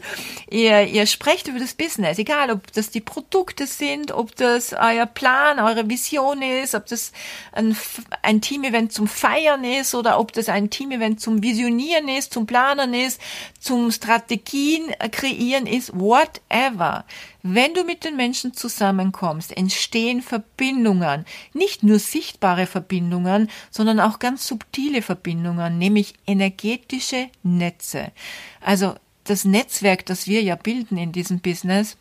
ihr, 0.49 0.87
ihr 0.87 1.06
sprecht 1.06 1.49
über 1.49 1.58
das 1.58 1.75
Business, 1.75 2.18
egal 2.18 2.50
ob 2.50 2.72
das 2.72 2.90
die 2.90 3.00
Produkte 3.00 3.66
sind, 3.66 4.12
ob 4.12 4.34
das 4.37 4.72
euer 4.72 5.06
Plan, 5.06 5.58
eure 5.58 5.88
Vision 5.88 6.40
ist, 6.40 6.75
ob 6.75 6.87
das 6.87 7.12
ein, 7.52 7.76
ein 8.22 8.40
Team-Event 8.40 8.92
zum 8.92 9.08
Feiern 9.08 9.64
ist 9.64 9.94
oder 9.94 10.18
ob 10.18 10.32
das 10.32 10.49
ein 10.49 10.70
Team-Event 10.70 11.20
zum 11.20 11.42
Visionieren 11.42 12.08
ist, 12.08 12.32
zum 12.32 12.46
Planen 12.46 12.94
ist, 12.94 13.20
zum 13.58 13.90
Strategien 13.90 14.84
kreieren 15.10 15.66
ist, 15.66 15.92
whatever. 15.99 17.04
Wenn 17.42 17.73
du 17.75 17.85
mit 17.85 18.04
den 18.04 18.16
Menschen 18.16 18.52
zusammenkommst, 18.52 19.56
entstehen 19.56 20.20
Verbindungen, 20.20 21.25
nicht 21.54 21.82
nur 21.82 21.99
sichtbare 21.99 22.66
Verbindungen, 22.66 23.50
sondern 23.70 23.99
auch 23.99 24.18
ganz 24.18 24.47
subtile 24.47 25.00
Verbindungen, 25.00 25.78
nämlich 25.78 26.14
energetische 26.26 27.28
Netze. 27.42 28.12
Also 28.61 28.94
das 29.25 29.44
Netzwerk, 29.44 30.04
das 30.06 30.26
wir 30.26 30.42
ja 30.42 30.56
bilden 30.56 30.99
in 30.99 31.12
diesem 31.12 31.40
Business, 31.40 31.97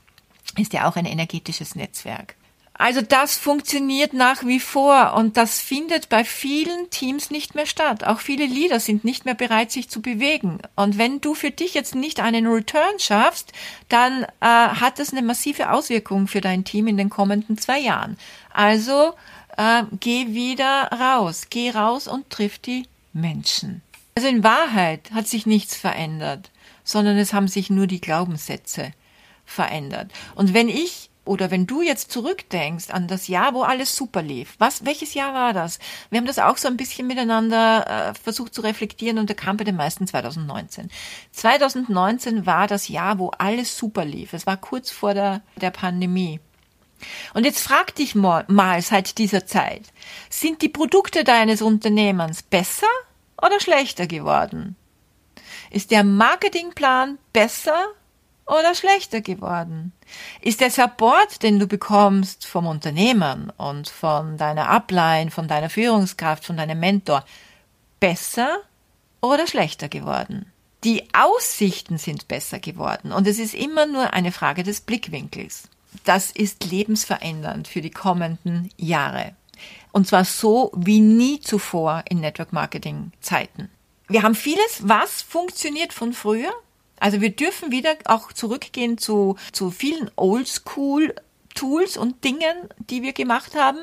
ist 0.58 0.74
ja 0.74 0.90
auch 0.90 0.96
ein 0.96 1.06
energetisches 1.06 1.76
Netzwerk. 1.76 2.36
Also 2.80 3.02
das 3.02 3.38
funktioniert 3.38 4.14
nach 4.14 4.46
wie 4.46 4.62
vor 4.62 5.14
und 5.14 5.36
das 5.36 5.60
findet 5.60 6.08
bei 6.08 6.24
vielen 6.24 6.90
Teams 6.90 7.30
nicht 7.30 7.54
mehr 7.54 7.66
statt. 7.66 8.06
Auch 8.06 8.22
viele 8.22 8.46
Leader 8.46 8.80
sind 8.80 9.04
nicht 9.04 9.26
mehr 9.26 9.34
bereit, 9.34 9.70
sich 9.70 9.90
zu 9.90 10.02
bewegen. 10.02 10.60
Und 10.78 10.98
wenn 10.98 11.20
du 11.20 11.36
für 11.36 11.52
dich 11.52 11.74
jetzt 11.74 11.94
nicht 11.94 12.22
einen 12.22 12.48
Return 12.48 12.98
schaffst, 12.98 13.52
dann 13.90 14.24
äh, 14.24 14.46
hat 14.46 14.98
das 14.98 15.12
eine 15.12 15.22
massive 15.24 15.72
Auswirkung 15.72 16.30
für 16.30 16.40
dein 16.40 16.64
Team 16.64 16.88
in 16.88 16.96
den 16.96 17.10
kommenden 17.10 17.58
zwei 17.58 17.80
Jahren. 17.80 18.18
Also 18.54 19.14
äh, 19.58 19.84
geh 20.00 20.28
wieder 20.28 20.90
raus, 20.94 21.48
geh 21.50 21.72
raus 21.72 22.08
und 22.08 22.30
triff 22.30 22.60
die 22.60 22.88
Menschen. 23.12 23.82
Also 24.16 24.30
in 24.30 24.42
Wahrheit 24.42 25.12
hat 25.12 25.28
sich 25.28 25.46
nichts 25.46 25.76
verändert, 25.76 26.50
sondern 26.86 27.18
es 27.18 27.34
haben 27.34 27.50
sich 27.50 27.70
nur 27.70 27.88
die 27.88 28.00
Glaubenssätze 28.00 28.94
verändert. 29.46 30.14
Und 30.36 30.54
wenn 30.54 30.70
ich 30.70 31.09
oder 31.30 31.52
wenn 31.52 31.68
du 31.68 31.84
jetzt 31.84 32.12
zurückdenkst 32.12 32.90
an 32.90 33.08
das 33.08 33.28
Jahr, 33.28 33.54
wo 33.54 33.62
alles 33.62 33.96
super 33.96 34.24
lief, 34.24 34.56
was, 34.58 34.84
welches 34.84 35.14
Jahr 35.14 35.36
war 35.36 35.54
das? 35.54 35.78
Wir 36.10 36.18
haben 36.18 36.26
das 36.26 36.40
auch 36.40 36.58
so 36.58 36.68
ein 36.68 36.76
bisschen 36.76 37.06
miteinander 37.06 37.86
äh, 38.10 38.14
versucht 38.16 38.56
zu 38.56 38.62
reflektieren 38.62 39.20
und 39.20 39.30
da 39.30 39.36
kam 39.36 39.56
bei 39.56 39.64
den 39.64 39.76
meisten 39.76 40.08
2019. 40.08 40.90
2019 41.32 42.48
war 42.48 42.66
das 42.66 42.88
Jahr, 42.88 43.20
wo 43.20 43.30
alles 43.38 43.78
super 43.78 44.06
lief. 44.06 44.34
Es 44.34 44.48
war 44.48 44.58
kurz 44.58 44.90
vor 44.90 45.14
der, 45.14 45.44
der 45.62 45.70
Pandemie. 45.70 46.40
Und 47.36 47.46
jetzt 47.46 47.62
frag 47.62 47.94
dich 47.94 48.16
mal, 48.16 48.46
mal 48.48 48.82
seit 48.82 49.20
dieser 49.20 49.46
Zeit, 49.46 49.84
sind 50.32 50.64
die 50.64 50.70
Produkte 50.70 51.24
deines 51.24 51.62
Unternehmens 51.62 52.42
besser 52.42 52.88
oder 53.40 53.60
schlechter 53.60 54.08
geworden? 54.08 54.76
Ist 55.70 55.92
der 55.92 56.04
Marketingplan 56.04 57.20
besser 57.34 57.78
oder 58.50 58.74
schlechter 58.76 59.22
geworden? 59.22 59.94
Ist 60.42 60.62
der 60.62 60.72
Support, 60.72 61.44
den 61.44 61.60
du 61.60 61.68
bekommst 61.68 62.46
vom 62.46 62.66
Unternehmen 62.66 63.52
und 63.58 63.90
von 63.90 64.38
deiner 64.38 64.70
Upline, 64.70 65.32
von 65.32 65.48
deiner 65.48 65.70
Führungskraft, 65.70 66.44
von 66.46 66.58
deinem 66.58 66.80
Mentor, 66.80 67.24
besser 68.00 68.58
oder 69.22 69.48
schlechter 69.48 69.88
geworden? 69.88 70.52
Die 70.84 71.04
Aussichten 71.14 71.98
sind 71.98 72.28
besser 72.28 72.60
geworden 72.60 73.12
und 73.12 73.28
es 73.28 73.38
ist 73.38 73.54
immer 73.54 73.86
nur 73.86 74.14
eine 74.14 74.32
Frage 74.32 74.64
des 74.64 74.82
Blickwinkels. 74.82 75.70
Das 76.06 76.32
ist 76.32 76.64
lebensverändernd 76.66 77.68
für 77.68 77.82
die 77.82 77.92
kommenden 77.92 78.70
Jahre. 78.78 79.36
Und 79.92 80.08
zwar 80.08 80.24
so 80.24 80.72
wie 80.76 81.02
nie 81.02 81.40
zuvor 81.42 82.04
in 82.10 82.20
Network 82.22 82.54
Marketing 82.54 83.12
Zeiten. 83.22 83.70
Wir 84.08 84.24
haben 84.24 84.36
vieles, 84.36 84.82
was 84.88 85.22
funktioniert 85.22 85.94
von 85.94 86.14
früher, 86.14 86.52
also 87.00 87.22
wir 87.22 87.32
dürfen 87.32 87.72
wieder 87.72 87.96
auch 88.06 88.34
zurückgehen 88.34 88.98
zu, 88.98 89.36
zu 89.52 89.72
vielen 89.72 90.12
Oldschool 90.16 91.14
Tools 91.56 91.98
und 91.98 92.24
Dingen, 92.24 92.56
die 92.78 93.02
wir 93.02 93.12
gemacht 93.12 93.56
haben. 93.56 93.80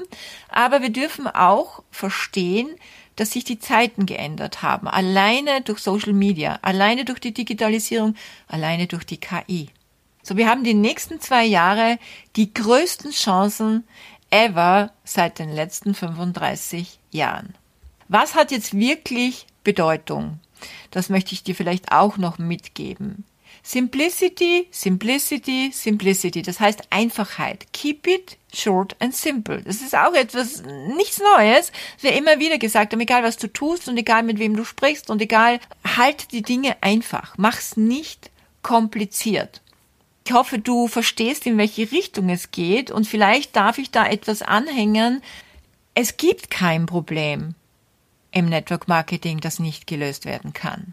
Aber 0.49 0.81
wir 0.83 0.91
dürfen 0.91 1.27
auch 1.27 1.83
verstehen, 1.91 2.69
dass 3.17 3.33
sich 3.33 3.45
die 3.45 3.59
Zeiten 3.59 4.07
geändert 4.07 4.63
haben. 4.63 4.89
Alleine 4.89 5.63
durch 5.63 5.81
Social 5.81 6.13
Media, 6.13 6.59
alleine 6.63 7.05
durch 7.05 7.19
die 7.19 7.35
Digitalisierung, 7.35 8.15
alleine 8.47 8.87
durch 8.87 9.05
die 9.05 9.19
KI. 9.19 9.69
So, 10.23 10.37
wir 10.37 10.49
haben 10.49 10.65
die 10.65 10.75
nächsten 10.75 11.21
zwei 11.21 11.45
Jahre 11.45 11.99
die 12.37 12.53
größten 12.53 13.11
Chancen 13.11 13.85
ever 14.31 14.93
seit 15.05 15.39
den 15.39 15.51
letzten 15.51 15.95
35 15.95 16.99
Jahren. 17.11 17.55
Was 18.09 18.35
hat 18.35 18.51
jetzt 18.51 18.79
wirklich 18.79 19.47
Bedeutung? 19.65 20.41
Das 20.91 21.09
möchte 21.09 21.33
ich 21.33 21.43
dir 21.43 21.55
vielleicht 21.55 21.93
auch 21.93 22.17
noch 22.17 22.39
mitgeben. 22.39 23.25
Simplicity, 23.63 24.69
Simplicity, 24.71 25.71
Simplicity. 25.73 26.43
Das 26.43 26.61
heißt 26.61 26.85
Einfachheit. 26.91 27.67
Keep 27.73 28.07
it 28.07 28.39
short 28.55 28.95
and 29.01 29.15
simple. 29.15 29.61
Das 29.63 29.83
ist 29.83 29.97
auch 29.97 30.15
etwas, 30.15 30.63
nichts 30.97 31.21
Neues. 31.21 31.73
Es 31.97 32.05
wird 32.05 32.17
immer 32.17 32.39
wieder 32.39 32.59
gesagt 32.59 32.93
haben, 32.93 33.01
egal 33.01 33.25
was 33.25 33.37
du 33.39 33.53
tust 33.53 33.89
und 33.89 33.97
egal 33.97 34.23
mit 34.23 34.39
wem 34.39 34.57
du 34.57 34.65
sprichst 34.65 35.11
und 35.11 35.21
egal, 35.21 35.59
halt 35.85 36.31
die 36.31 36.43
Dinge 36.43 36.77
einfach. 36.81 37.35
Mach's 37.39 37.77
nicht 37.77 38.31
kompliziert. 38.63 39.63
Ich 40.25 40.33
hoffe, 40.33 40.59
du 40.59 40.89
verstehst, 40.89 41.47
in 41.47 41.59
welche 41.59 41.91
Richtung 41.91 42.29
es 42.31 42.53
geht 42.53 42.91
und 42.91 43.07
vielleicht 43.07 43.55
darf 43.57 43.79
ich 43.79 43.91
da 43.91 44.07
etwas 44.07 44.43
anhängen. 44.43 45.23
Es 45.95 46.17
gibt 46.17 46.51
kein 46.51 46.87
Problem 46.87 47.55
im 48.37 48.47
Network 48.47 48.87
Marketing, 48.87 49.41
das 49.41 49.59
nicht 49.59 49.87
gelöst 49.87 50.27
werden 50.27 50.53
kann. 50.53 50.93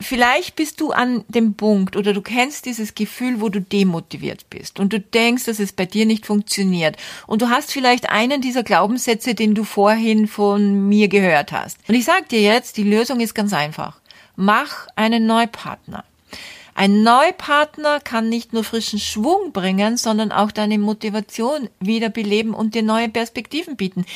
Vielleicht 0.00 0.56
bist 0.56 0.80
du 0.80 0.92
an 0.92 1.24
dem 1.28 1.54
Punkt 1.54 1.96
oder 1.96 2.12
du 2.12 2.22
kennst 2.22 2.66
dieses 2.66 2.94
Gefühl, 2.94 3.40
wo 3.40 3.48
du 3.48 3.60
demotiviert 3.60 4.48
bist 4.48 4.78
und 4.78 4.92
du 4.92 5.00
denkst, 5.00 5.44
dass 5.44 5.58
es 5.58 5.72
bei 5.72 5.86
dir 5.86 6.06
nicht 6.06 6.24
funktioniert 6.24 6.96
und 7.26 7.42
du 7.42 7.48
hast 7.50 7.72
vielleicht 7.72 8.08
einen 8.08 8.40
dieser 8.40 8.62
Glaubenssätze, 8.62 9.34
den 9.34 9.54
du 9.54 9.64
vorhin 9.64 10.28
von 10.28 10.88
mir 10.88 11.08
gehört 11.08 11.52
hast. 11.52 11.78
Und 11.88 11.94
ich 11.94 12.04
sage 12.04 12.26
dir 12.30 12.40
jetzt, 12.40 12.76
die 12.76 12.84
Lösung 12.84 13.20
ist 13.20 13.34
ganz 13.34 13.52
einfach. 13.52 14.00
Mach 14.36 14.86
einen 14.94 15.26
Neupartner. 15.26 16.04
Ein 16.78 17.02
Neupartner 17.02 17.98
kann 17.98 18.28
nicht 18.28 18.52
nur 18.52 18.62
frischen 18.62 19.00
Schwung 19.00 19.50
bringen, 19.52 19.96
sondern 19.96 20.30
auch 20.30 20.52
deine 20.52 20.78
Motivation 20.78 21.68
wiederbeleben 21.80 22.54
und 22.54 22.76
dir 22.76 22.84
neue 22.84 23.08
Perspektiven 23.08 23.74
bieten. 23.74 24.06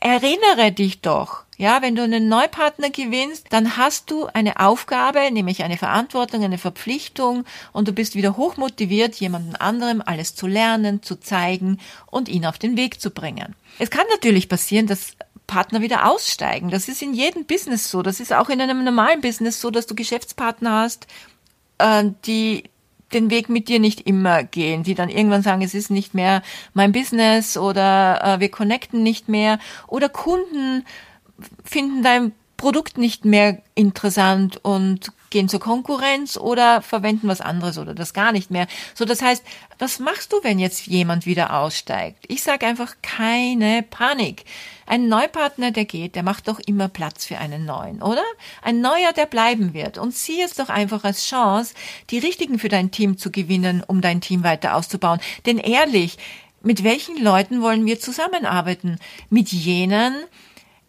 Erinnere 0.00 0.72
dich 0.72 1.00
doch, 1.00 1.44
ja, 1.56 1.82
wenn 1.82 1.96
du 1.96 2.02
einen 2.02 2.28
Neupartner 2.28 2.90
gewinnst, 2.90 3.46
dann 3.50 3.76
hast 3.76 4.12
du 4.12 4.26
eine 4.26 4.60
Aufgabe, 4.60 5.28
nämlich 5.32 5.64
eine 5.64 5.76
Verantwortung, 5.76 6.44
eine 6.44 6.56
Verpflichtung 6.58 7.44
und 7.72 7.88
du 7.88 7.92
bist 7.92 8.14
wieder 8.14 8.36
hochmotiviert, 8.36 9.16
jemanden 9.16 9.56
anderem 9.56 10.00
alles 10.04 10.36
zu 10.36 10.46
lernen, 10.46 11.02
zu 11.02 11.16
zeigen 11.16 11.78
und 12.06 12.28
ihn 12.28 12.46
auf 12.46 12.58
den 12.58 12.76
Weg 12.76 13.00
zu 13.00 13.10
bringen. 13.10 13.56
Es 13.80 13.90
kann 13.90 14.06
natürlich 14.10 14.48
passieren, 14.48 14.86
dass 14.86 15.16
Partner 15.48 15.80
wieder 15.80 16.08
aussteigen. 16.08 16.70
Das 16.70 16.86
ist 16.86 17.02
in 17.02 17.12
jedem 17.12 17.44
Business 17.44 17.90
so. 17.90 18.02
Das 18.02 18.20
ist 18.20 18.32
auch 18.32 18.50
in 18.50 18.60
einem 18.60 18.84
normalen 18.84 19.20
Business 19.20 19.60
so, 19.60 19.70
dass 19.70 19.86
du 19.86 19.96
Geschäftspartner 19.96 20.70
hast, 20.70 21.08
äh, 21.78 22.04
die 22.24 22.64
den 23.12 23.30
Weg 23.30 23.48
mit 23.48 23.68
dir 23.68 23.80
nicht 23.80 24.06
immer 24.06 24.44
gehen, 24.44 24.82
die 24.82 24.94
dann 24.94 25.08
irgendwann 25.08 25.42
sagen, 25.42 25.62
es 25.62 25.74
ist 25.74 25.90
nicht 25.90 26.14
mehr 26.14 26.42
mein 26.74 26.92
Business 26.92 27.56
oder 27.56 28.20
äh, 28.22 28.40
wir 28.40 28.50
connecten 28.50 29.02
nicht 29.02 29.28
mehr 29.28 29.58
oder 29.86 30.08
Kunden 30.08 30.84
finden 31.64 32.02
dein 32.02 32.32
Produkt 32.58 32.98
nicht 32.98 33.24
mehr 33.24 33.62
interessant 33.76 34.58
und 34.62 35.12
gehen 35.30 35.48
zur 35.48 35.60
Konkurrenz 35.60 36.36
oder 36.36 36.82
verwenden 36.82 37.28
was 37.28 37.40
anderes 37.40 37.78
oder 37.78 37.94
das 37.94 38.12
gar 38.12 38.32
nicht 38.32 38.50
mehr. 38.50 38.66
So, 38.94 39.04
das 39.04 39.22
heißt, 39.22 39.44
was 39.78 40.00
machst 40.00 40.32
du, 40.32 40.40
wenn 40.42 40.58
jetzt 40.58 40.86
jemand 40.86 41.24
wieder 41.24 41.54
aussteigt? 41.56 42.24
Ich 42.26 42.42
sage 42.42 42.66
einfach 42.66 42.96
keine 43.00 43.84
Panik. 43.88 44.44
Ein 44.86 45.08
Neupartner, 45.08 45.70
der 45.70 45.84
geht, 45.84 46.16
der 46.16 46.24
macht 46.24 46.48
doch 46.48 46.58
immer 46.58 46.88
Platz 46.88 47.26
für 47.26 47.38
einen 47.38 47.64
neuen, 47.64 48.02
oder? 48.02 48.24
Ein 48.60 48.80
neuer, 48.80 49.12
der 49.14 49.26
bleiben 49.26 49.72
wird. 49.72 49.96
Und 49.96 50.16
sieh 50.16 50.42
es 50.42 50.54
doch 50.54 50.68
einfach 50.68 51.04
als 51.04 51.26
Chance, 51.26 51.74
die 52.10 52.18
richtigen 52.18 52.58
für 52.58 52.68
dein 52.68 52.90
Team 52.90 53.18
zu 53.18 53.30
gewinnen, 53.30 53.84
um 53.86 54.00
dein 54.00 54.20
Team 54.20 54.42
weiter 54.42 54.74
auszubauen. 54.74 55.20
Denn 55.46 55.58
ehrlich, 55.58 56.18
mit 56.60 56.82
welchen 56.82 57.22
Leuten 57.22 57.62
wollen 57.62 57.86
wir 57.86 58.00
zusammenarbeiten? 58.00 58.98
Mit 59.30 59.52
jenen, 59.52 60.16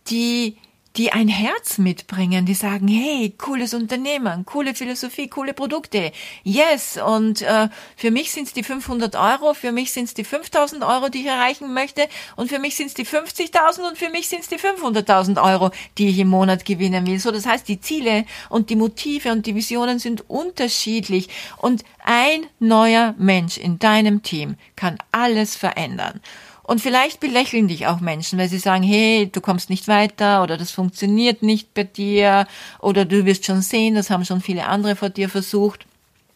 die 0.10 0.58
die 0.96 1.12
ein 1.12 1.27
Herz 1.27 1.77
mitbringen, 1.77 2.46
die 2.46 2.53
sagen, 2.53 2.88
hey, 2.88 3.34
cooles 3.38 3.74
Unternehmen, 3.74 4.46
coole 4.46 4.74
Philosophie, 4.74 5.27
coole 5.27 5.53
Produkte, 5.53 6.12
yes. 6.43 6.98
Und 6.98 7.41
äh, 7.41 7.69
für 7.96 8.12
mich 8.12 8.31
sind 8.31 8.48
es 8.48 8.53
die 8.53 8.63
500 8.63 9.15
Euro, 9.15 9.53
für 9.53 9.72
mich 9.72 9.93
sind 9.93 10.05
es 10.05 10.13
die 10.13 10.24
5000 10.24 10.84
Euro, 10.84 11.10
die 11.10 11.22
ich 11.22 11.27
erreichen 11.27 11.74
möchte 11.74 12.08
und 12.36 12.50
für 12.50 12.60
mich 12.60 12.75
sind 12.75 12.88
es 12.88 12.93
die 12.96 13.05
50.000 13.05 13.88
und 13.88 13.98
für 13.98 14.10
mich 14.10 14.27
sind 14.27 14.41
es 14.41 14.48
die 14.48 14.58
500.000 14.58 15.41
Euro, 15.41 15.72
die 15.98 16.10
ich 16.10 16.19
im 16.19 16.29
Monat 16.29 16.65
gewinnen 16.65 17.05
will. 17.05 17.19
So, 17.19 17.31
das 17.31 17.46
heißt, 17.46 17.67
die 17.67 17.79
Ziele 17.79 18.25
und 18.50 18.69
die 18.69 18.75
Motive 18.75 19.31
und 19.31 19.46
die 19.46 19.55
Visionen 19.55 20.00
sind 20.00 20.29
unterschiedlich 20.29 21.29
und 21.58 21.84
ein 22.03 22.46
neuer 22.60 23.13
Mensch 23.17 23.58
in 23.58 23.77
deinem 23.77 24.24
Team 24.24 24.55
kann 24.75 24.98
alles 25.12 25.55
verändern. 25.55 26.22
Und 26.70 26.82
vielleicht 26.82 27.20
belächeln 27.20 27.68
dich 27.68 27.88
auch 27.88 28.00
Menschen, 28.00 28.38
weil 28.38 28.48
sie 28.48 28.60
sagen, 28.60 28.84
hey, 28.84 29.28
du 29.32 29.42
kommst 29.42 29.72
nicht 29.72 29.88
weiter 29.88 30.44
oder 30.44 30.56
das 30.56 30.70
funktioniert 30.70 31.42
nicht 31.42 31.74
bei 31.74 31.84
dir 31.84 32.46
oder 32.78 33.06
du 33.06 33.26
wirst 33.26 33.48
schon 33.48 33.64
sehen, 33.64 33.96
das 33.96 34.12
haben 34.12 34.24
schon 34.24 34.40
viele 34.40 34.68
andere 34.68 34.96
vor 34.96 35.10
dir 35.10 35.30
versucht. 35.30 35.88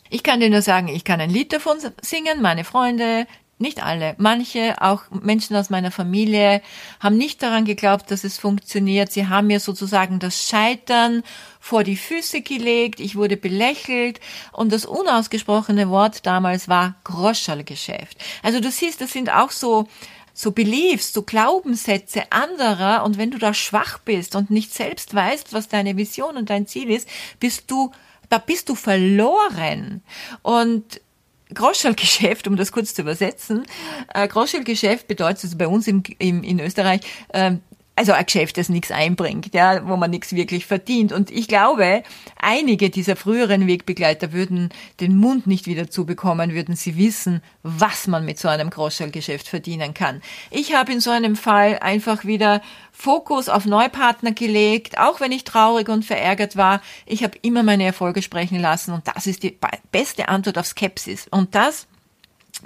Ich 0.10 0.24
kann 0.24 0.40
dir 0.40 0.50
nur 0.50 0.64
sagen, 0.64 0.88
ich 0.88 1.04
kann 1.04 1.22
ein 1.22 1.30
Lied 1.30 1.54
davon 1.54 1.78
singen, 2.02 2.42
meine 2.42 2.64
Freunde, 2.64 3.28
nicht 3.60 3.84
alle, 3.84 4.16
manche, 4.18 4.82
auch 4.82 5.04
Menschen 5.12 5.56
aus 5.56 5.70
meiner 5.70 5.92
Familie, 5.92 6.64
haben 7.00 7.16
nicht 7.16 7.44
daran 7.44 7.64
geglaubt, 7.64 8.10
dass 8.10 8.24
es 8.24 8.40
funktioniert. 8.40 9.12
Sie 9.12 9.28
haben 9.28 9.46
mir 9.46 9.60
sozusagen 9.60 10.18
das 10.18 10.48
Scheitern 10.50 11.22
vor 11.60 11.84
die 11.84 11.96
Füße 11.96 12.42
gelegt, 12.42 13.00
ich 13.00 13.16
wurde 13.16 13.38
belächelt 13.38 14.20
und 14.52 14.74
das 14.74 14.86
unausgesprochene 14.86 15.92
Wort 15.92 16.26
damals 16.26 16.68
war 16.68 16.96
Groscherlgeschäft. 17.04 18.18
Also 18.42 18.60
du 18.60 18.72
siehst, 18.72 19.00
das 19.00 19.12
sind 19.12 19.32
auch 19.32 19.52
so 19.52 19.88
so 20.34 20.52
Beliefs, 20.52 21.14
so 21.14 21.22
Glaubenssätze 21.22 22.32
anderer 22.32 23.04
und 23.04 23.18
wenn 23.18 23.32
du 23.32 23.38
da 23.38 23.54
schwach 23.54 24.00
bist 24.00 24.36
und 24.36 24.50
nicht 24.50 24.74
selbst 24.74 25.14
weißt, 25.14 25.54
was 25.54 25.68
deine 25.68 25.96
Vision 25.96 26.38
und 26.38 26.50
dein 26.50 26.68
Ziel 26.68 26.90
ist, 26.90 27.08
bist 27.40 27.70
du, 27.70 27.92
da 28.30 28.40
bist 28.40 28.70
du 28.70 28.76
verloren. 28.76 30.02
Und 30.42 31.02
Groschelgeschäft, 31.54 32.48
um 32.48 32.56
das 32.56 32.72
kurz 32.72 32.94
zu 32.96 33.04
übersetzen, 33.04 33.66
äh, 34.14 34.28
Groschelgeschäft 34.28 35.08
bedeutet 35.08 35.44
also 35.44 35.58
bei 35.58 35.68
uns 35.68 35.88
im, 35.88 36.02
im, 36.18 36.44
in 36.44 36.60
Österreich, 36.60 37.02
äh, 37.30 37.54
also 37.96 38.12
ein 38.12 38.26
Geschäft, 38.26 38.58
das 38.58 38.70
nichts 38.70 38.92
einbringt, 38.92 39.54
ja, 39.54 39.88
wo 39.88 39.98
man 39.98 40.10
nichts 40.10 40.34
wirklich 40.34 40.66
verdient. 40.66 41.12
Und 41.12 41.30
ich 41.30 41.48
glaube, 41.48 42.04
einige 42.40 42.90
dieser 42.90 43.16
früheren 43.16 43.68
Wegbegleiter 43.68 44.34
würden 44.34 44.70
den 45.00 45.16
Mund 45.16 45.46
nicht 45.46 45.68
wieder 45.68 45.90
zubekommen, 45.90 46.54
würden 46.54 46.76
sie 46.76 46.98
wissen, 46.98 47.44
was 47.62 48.08
man 48.08 48.26
mit 48.26 48.40
so 48.40 48.48
einem 48.48 48.72
Großschallgeschäft 48.72 49.48
verdienen 49.48 49.94
kann. 49.94 50.22
Ich 50.50 50.74
habe 50.74 50.92
in 50.92 51.02
so 51.02 51.12
einem 51.12 51.36
Fall 51.36 51.78
einfach 51.80 52.26
wieder 52.26 52.62
Fokus 52.92 53.48
auf 53.48 53.66
Neupartner 53.66 54.32
gelegt, 54.32 54.98
auch 54.98 55.20
wenn 55.20 55.32
ich 55.32 55.44
traurig 55.44 55.88
und 55.90 56.04
verärgert 56.04 56.58
war. 56.58 56.82
Ich 57.06 57.24
habe 57.24 57.38
immer 57.44 57.62
meine 57.62 57.86
Erfolge 57.86 58.24
sprechen 58.24 58.60
lassen 58.60 58.94
und 58.94 59.08
das 59.08 59.28
ist 59.28 59.44
die 59.44 59.58
beste 59.92 60.30
Antwort 60.30 60.58
auf 60.58 60.66
Skepsis. 60.66 61.28
Und 61.30 61.54
das 61.54 61.88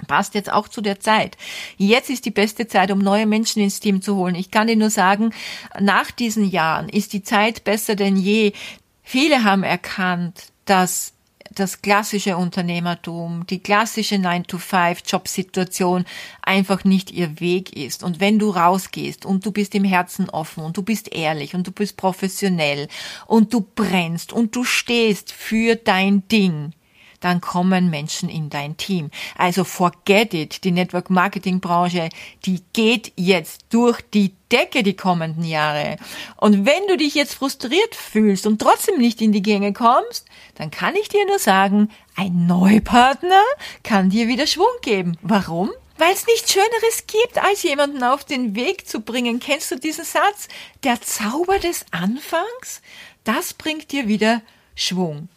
passt 0.06 0.34
jetzt 0.34 0.52
auch 0.52 0.68
zu 0.68 0.80
der 0.80 1.00
Zeit. 1.00 1.36
Jetzt 1.76 2.10
ist 2.10 2.24
die 2.24 2.30
beste 2.30 2.66
Zeit, 2.66 2.90
um 2.90 2.98
neue 2.98 3.26
Menschen 3.26 3.62
ins 3.62 3.80
Team 3.80 4.02
zu 4.02 4.16
holen. 4.16 4.34
Ich 4.34 4.50
kann 4.50 4.66
dir 4.66 4.76
nur 4.76 4.90
sagen, 4.90 5.30
nach 5.80 6.10
diesen 6.10 6.48
Jahren 6.48 6.88
ist 6.88 7.12
die 7.12 7.22
Zeit 7.22 7.64
besser 7.64 7.96
denn 7.96 8.16
je. 8.16 8.52
Viele 9.02 9.44
haben 9.44 9.62
erkannt, 9.62 10.52
dass 10.64 11.14
das 11.54 11.82
klassische 11.82 12.36
Unternehmertum, 12.36 13.46
die 13.46 13.60
klassische 13.60 14.16
9-to-5-Jobsituation 14.16 16.04
einfach 16.42 16.84
nicht 16.84 17.10
ihr 17.10 17.40
Weg 17.40 17.74
ist. 17.76 18.02
Und 18.02 18.20
wenn 18.20 18.38
du 18.38 18.50
rausgehst 18.50 19.24
und 19.24 19.46
du 19.46 19.52
bist 19.52 19.74
im 19.74 19.84
Herzen 19.84 20.28
offen 20.30 20.62
und 20.62 20.76
du 20.76 20.82
bist 20.82 21.12
ehrlich 21.14 21.54
und 21.54 21.66
du 21.66 21.72
bist 21.72 21.96
professionell 21.96 22.88
und 23.26 23.52
du 23.52 23.60
brennst 23.60 24.32
und 24.32 24.54
du 24.54 24.64
stehst 24.64 25.32
für 25.32 25.76
dein 25.76 26.28
Ding, 26.28 26.72
dann 27.20 27.40
kommen 27.40 27.90
Menschen 27.90 28.28
in 28.28 28.50
dein 28.50 28.76
Team. 28.76 29.10
Also 29.36 29.64
forget 29.64 30.34
it. 30.34 30.64
Die 30.64 30.70
Network 30.70 31.10
Marketing 31.10 31.60
Branche, 31.60 32.08
die 32.44 32.62
geht 32.72 33.12
jetzt 33.16 33.66
durch 33.70 34.00
die 34.14 34.34
Decke 34.50 34.82
die 34.82 34.96
kommenden 34.96 35.44
Jahre. 35.44 35.96
Und 36.36 36.64
wenn 36.64 36.86
du 36.86 36.96
dich 36.96 37.14
jetzt 37.14 37.34
frustriert 37.34 37.94
fühlst 37.94 38.46
und 38.46 38.60
trotzdem 38.60 38.98
nicht 38.98 39.20
in 39.20 39.32
die 39.32 39.42
Gänge 39.42 39.72
kommst, 39.72 40.26
dann 40.54 40.70
kann 40.70 40.96
ich 40.96 41.08
dir 41.08 41.26
nur 41.26 41.38
sagen, 41.38 41.90
ein 42.16 42.46
Neupartner 42.46 43.42
kann 43.82 44.10
dir 44.10 44.28
wieder 44.28 44.46
Schwung 44.46 44.66
geben. 44.82 45.18
Warum? 45.22 45.70
Weil 45.98 46.12
es 46.12 46.26
nichts 46.26 46.52
Schöneres 46.52 47.06
gibt, 47.08 47.38
als 47.38 47.64
jemanden 47.64 48.04
auf 48.04 48.24
den 48.24 48.54
Weg 48.54 48.86
zu 48.86 49.00
bringen. 49.00 49.40
Kennst 49.40 49.70
du 49.72 49.76
diesen 49.76 50.04
Satz? 50.04 50.48
Der 50.84 51.00
Zauber 51.00 51.58
des 51.58 51.84
Anfangs? 51.90 52.80
Das 53.24 53.52
bringt 53.52 53.90
dir 53.90 54.06
wieder 54.06 54.40
Schwung. 54.76 55.28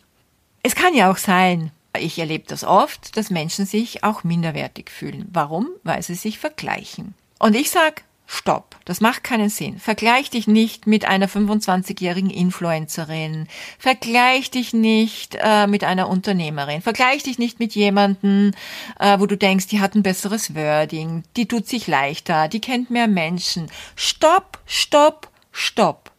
Es 0.64 0.76
kann 0.76 0.94
ja 0.94 1.12
auch 1.12 1.18
sein, 1.18 1.72
ich 1.98 2.18
erlebe 2.20 2.46
das 2.48 2.64
oft, 2.64 3.18
dass 3.18 3.30
Menschen 3.30 3.66
sich 3.66 4.04
auch 4.04 4.24
minderwertig 4.24 4.90
fühlen. 4.90 5.28
Warum? 5.32 5.68
Weil 5.84 6.02
sie 6.02 6.16
sich 6.16 6.40
vergleichen. 6.40 7.14
Und 7.40 7.56
ich 7.56 7.72
sag, 7.72 8.04
stopp, 8.28 8.78
das 8.86 9.02
macht 9.02 9.24
keinen 9.24 9.50
Sinn. 9.50 9.78
Vergleich 9.78 10.30
dich 10.30 10.48
nicht 10.48 10.88
mit 10.88 11.06
einer 11.06 11.28
25-jährigen 11.28 12.30
Influencerin. 12.30 13.48
Vergleich 13.78 14.52
dich 14.52 14.74
nicht 14.74 15.38
äh, 15.42 15.68
mit 15.68 15.84
einer 15.84 16.08
Unternehmerin. 16.08 16.82
Vergleich 16.82 17.24
dich 17.24 17.40
nicht 17.40 17.60
mit 17.60 17.76
jemandem, 17.76 18.54
äh, 19.00 19.20
wo 19.20 19.26
du 19.26 19.36
denkst, 19.36 19.68
die 19.68 19.82
hat 19.82 19.96
ein 19.96 20.04
besseres 20.04 20.56
Wording, 20.56 21.24
die 21.36 21.48
tut 21.48 21.68
sich 21.68 21.88
leichter, 21.88 22.48
die 22.48 22.62
kennt 22.62 22.90
mehr 22.90 23.08
Menschen. 23.08 23.70
Stopp, 23.96 24.60
stopp, 24.66 25.30
stopp. 25.52 26.11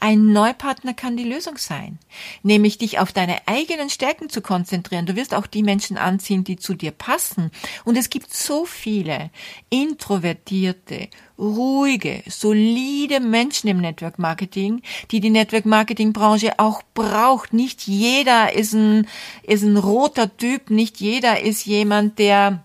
Ein 0.00 0.32
Neupartner 0.32 0.94
kann 0.94 1.16
die 1.16 1.24
Lösung 1.24 1.56
sein, 1.58 1.98
nämlich 2.44 2.78
dich 2.78 3.00
auf 3.00 3.12
deine 3.12 3.48
eigenen 3.48 3.90
Stärken 3.90 4.30
zu 4.30 4.40
konzentrieren. 4.40 5.06
Du 5.06 5.16
wirst 5.16 5.34
auch 5.34 5.48
die 5.48 5.64
Menschen 5.64 5.96
anziehen, 5.96 6.44
die 6.44 6.56
zu 6.56 6.74
dir 6.74 6.92
passen. 6.92 7.50
Und 7.84 7.98
es 7.98 8.08
gibt 8.08 8.32
so 8.32 8.64
viele 8.64 9.30
introvertierte, 9.70 11.08
ruhige, 11.36 12.22
solide 12.28 13.18
Menschen 13.18 13.68
im 13.68 13.80
Network 13.80 14.20
Marketing, 14.20 14.82
die 15.10 15.18
die 15.18 15.30
Network 15.30 15.66
Marketing 15.66 16.12
Branche 16.12 16.60
auch 16.60 16.82
braucht. 16.94 17.52
Nicht 17.52 17.88
jeder 17.88 18.52
ist 18.52 18.74
ein, 18.74 19.08
ist 19.42 19.64
ein 19.64 19.76
roter 19.76 20.36
Typ, 20.36 20.70
nicht 20.70 21.00
jeder 21.00 21.40
ist 21.42 21.66
jemand, 21.66 22.20
der 22.20 22.62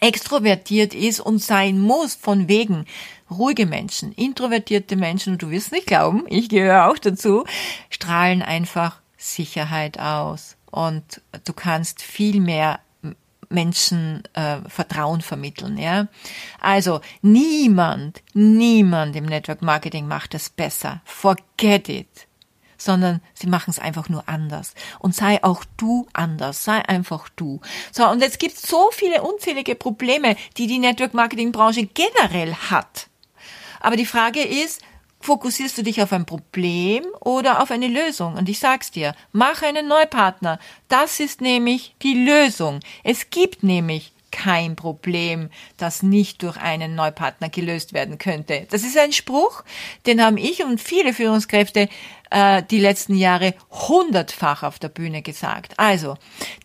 extrovertiert 0.00 0.94
ist 0.94 1.20
und 1.20 1.40
sein 1.40 1.78
muss 1.78 2.14
von 2.14 2.48
wegen 2.48 2.86
ruhige 3.30 3.66
Menschen, 3.66 4.12
introvertierte 4.12 4.96
Menschen, 4.96 5.34
und 5.34 5.42
du 5.42 5.50
wirst 5.50 5.72
nicht 5.72 5.86
glauben, 5.86 6.24
ich 6.28 6.48
gehöre 6.48 6.90
auch 6.90 6.98
dazu, 6.98 7.44
strahlen 7.88 8.42
einfach 8.42 9.00
Sicherheit 9.16 9.98
aus. 9.98 10.56
Und 10.70 11.20
du 11.44 11.52
kannst 11.52 12.02
viel 12.02 12.40
mehr 12.40 12.80
Menschen 13.48 14.22
äh, 14.34 14.58
Vertrauen 14.68 15.20
vermitteln. 15.20 15.76
Ja, 15.76 16.06
also 16.60 17.00
niemand, 17.20 18.22
niemand 18.32 19.16
im 19.16 19.26
Network 19.26 19.62
Marketing 19.62 20.06
macht 20.06 20.34
es 20.34 20.48
besser. 20.48 21.00
Forget 21.04 21.88
it 21.88 22.26
sondern 22.80 23.20
sie 23.34 23.46
machen 23.46 23.68
es 23.70 23.78
einfach 23.78 24.08
nur 24.08 24.26
anders. 24.26 24.74
Und 24.98 25.14
sei 25.14 25.44
auch 25.44 25.64
du 25.76 26.06
anders, 26.14 26.64
sei 26.64 26.80
einfach 26.88 27.28
du. 27.36 27.60
So, 27.92 28.08
und 28.08 28.22
jetzt 28.22 28.38
gibt 28.38 28.54
es 28.54 28.62
so 28.62 28.88
viele 28.92 29.22
unzählige 29.22 29.74
Probleme, 29.74 30.34
die 30.56 30.66
die 30.66 30.78
Network 30.78 31.12
Marketing 31.12 31.52
Branche 31.52 31.84
generell 31.84 32.54
hat. 32.54 33.09
Aber 33.80 33.96
die 33.96 34.06
Frage 34.06 34.42
ist, 34.42 34.82
fokussierst 35.20 35.76
du 35.78 35.82
dich 35.82 36.02
auf 36.02 36.12
ein 36.12 36.26
Problem 36.26 37.04
oder 37.20 37.62
auf 37.62 37.70
eine 37.70 37.88
Lösung? 37.88 38.34
Und 38.34 38.48
ich 38.48 38.58
sag's 38.58 38.90
dir, 38.90 39.14
mach 39.32 39.62
einen 39.62 39.88
Neupartner. 39.88 40.58
Das 40.88 41.20
ist 41.20 41.40
nämlich 41.40 41.94
die 42.02 42.24
Lösung. 42.24 42.80
Es 43.04 43.30
gibt 43.30 43.62
nämlich 43.62 44.12
kein 44.30 44.76
Problem, 44.76 45.50
das 45.76 46.02
nicht 46.02 46.42
durch 46.42 46.56
einen 46.56 46.94
Neupartner 46.94 47.48
gelöst 47.48 47.92
werden 47.92 48.18
könnte. 48.18 48.66
Das 48.70 48.82
ist 48.82 48.96
ein 48.96 49.12
Spruch, 49.12 49.64
den 50.06 50.22
haben 50.22 50.36
ich 50.36 50.62
und 50.62 50.80
viele 50.80 51.12
Führungskräfte 51.12 51.88
äh, 52.30 52.62
die 52.62 52.78
letzten 52.78 53.16
Jahre 53.16 53.54
hundertfach 53.70 54.62
auf 54.62 54.78
der 54.78 54.88
Bühne 54.88 55.22
gesagt. 55.22 55.78
Also, 55.78 56.16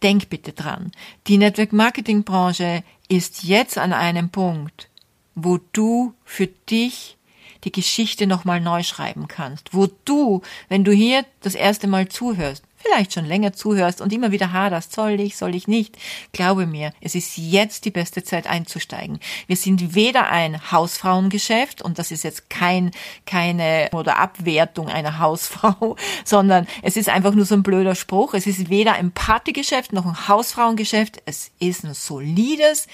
denk 0.03 0.29
bitte 0.29 0.53
dran. 0.53 0.91
Die 1.27 1.37
Network 1.37 1.73
Marketing 1.73 2.23
Branche 2.23 2.83
ist 3.07 3.43
jetzt 3.43 3.77
an 3.77 3.93
einem 3.93 4.29
Punkt, 4.29 4.89
wo 5.35 5.59
du 5.73 6.13
für 6.23 6.47
dich 6.47 7.17
die 7.63 7.71
Geschichte 7.71 8.27
nochmal 8.27 8.61
neu 8.61 8.83
schreiben 8.83 9.27
kannst, 9.27 9.73
wo 9.73 9.87
du, 10.05 10.41
wenn 10.69 10.83
du 10.83 10.91
hier 10.91 11.25
das 11.41 11.55
erste 11.55 11.87
Mal 11.87 12.07
zuhörst, 12.07 12.63
vielleicht 12.77 13.13
schon 13.13 13.25
länger 13.25 13.53
zuhörst 13.53 13.99
und 13.99 14.13
immer 14.13 14.31
wieder 14.31 14.51
haderst, 14.53 14.93
soll 14.93 15.19
ich, 15.19 15.35
soll 15.35 15.55
ich 15.55 15.67
nicht, 15.67 15.97
glaube 16.31 16.67
mir, 16.67 16.93
es 17.01 17.15
ist 17.15 17.35
jetzt 17.37 17.85
die 17.85 17.91
beste 17.91 18.23
Zeit 18.23 18.45
einzusteigen. 18.45 19.19
Wir 19.47 19.55
sind 19.55 19.95
weder 19.95 20.29
ein 20.29 20.71
Hausfrauengeschäft 20.71 21.81
und 21.81 21.97
das 21.97 22.11
ist 22.11 22.23
jetzt 22.23 22.49
kein, 22.51 22.91
keine 23.25 23.89
oder 23.91 24.19
Abwertung 24.19 24.87
einer 24.87 25.17
Hausfrau, 25.17 25.95
sondern 26.25 26.67
es 26.83 26.95
ist 26.95 27.09
einfach 27.09 27.33
nur 27.33 27.45
so 27.45 27.55
ein 27.55 27.63
blöder 27.63 27.95
Spruch. 27.95 28.35
Es 28.35 28.45
ist 28.45 28.69
weder 28.69 28.93
ein 28.93 29.11
Partygeschäft 29.11 29.91
noch 29.91 30.05
ein 30.05 30.27
Hausfrauengeschäft. 30.27 31.23
Es 31.25 31.51
ist 31.59 31.83
ein 31.83 31.95
solides, 31.95 32.87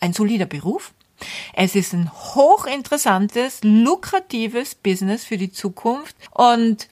ein 0.00 0.14
solider 0.14 0.46
Beruf 0.46 0.94
Es 1.52 1.74
ist 1.74 1.92
ein 1.92 2.10
hochinteressantes, 2.12 3.60
lukratives 3.62 4.74
Business 4.74 5.24
für 5.24 5.38
die 5.38 5.52
Zukunft. 5.52 6.16
Und 6.32 6.88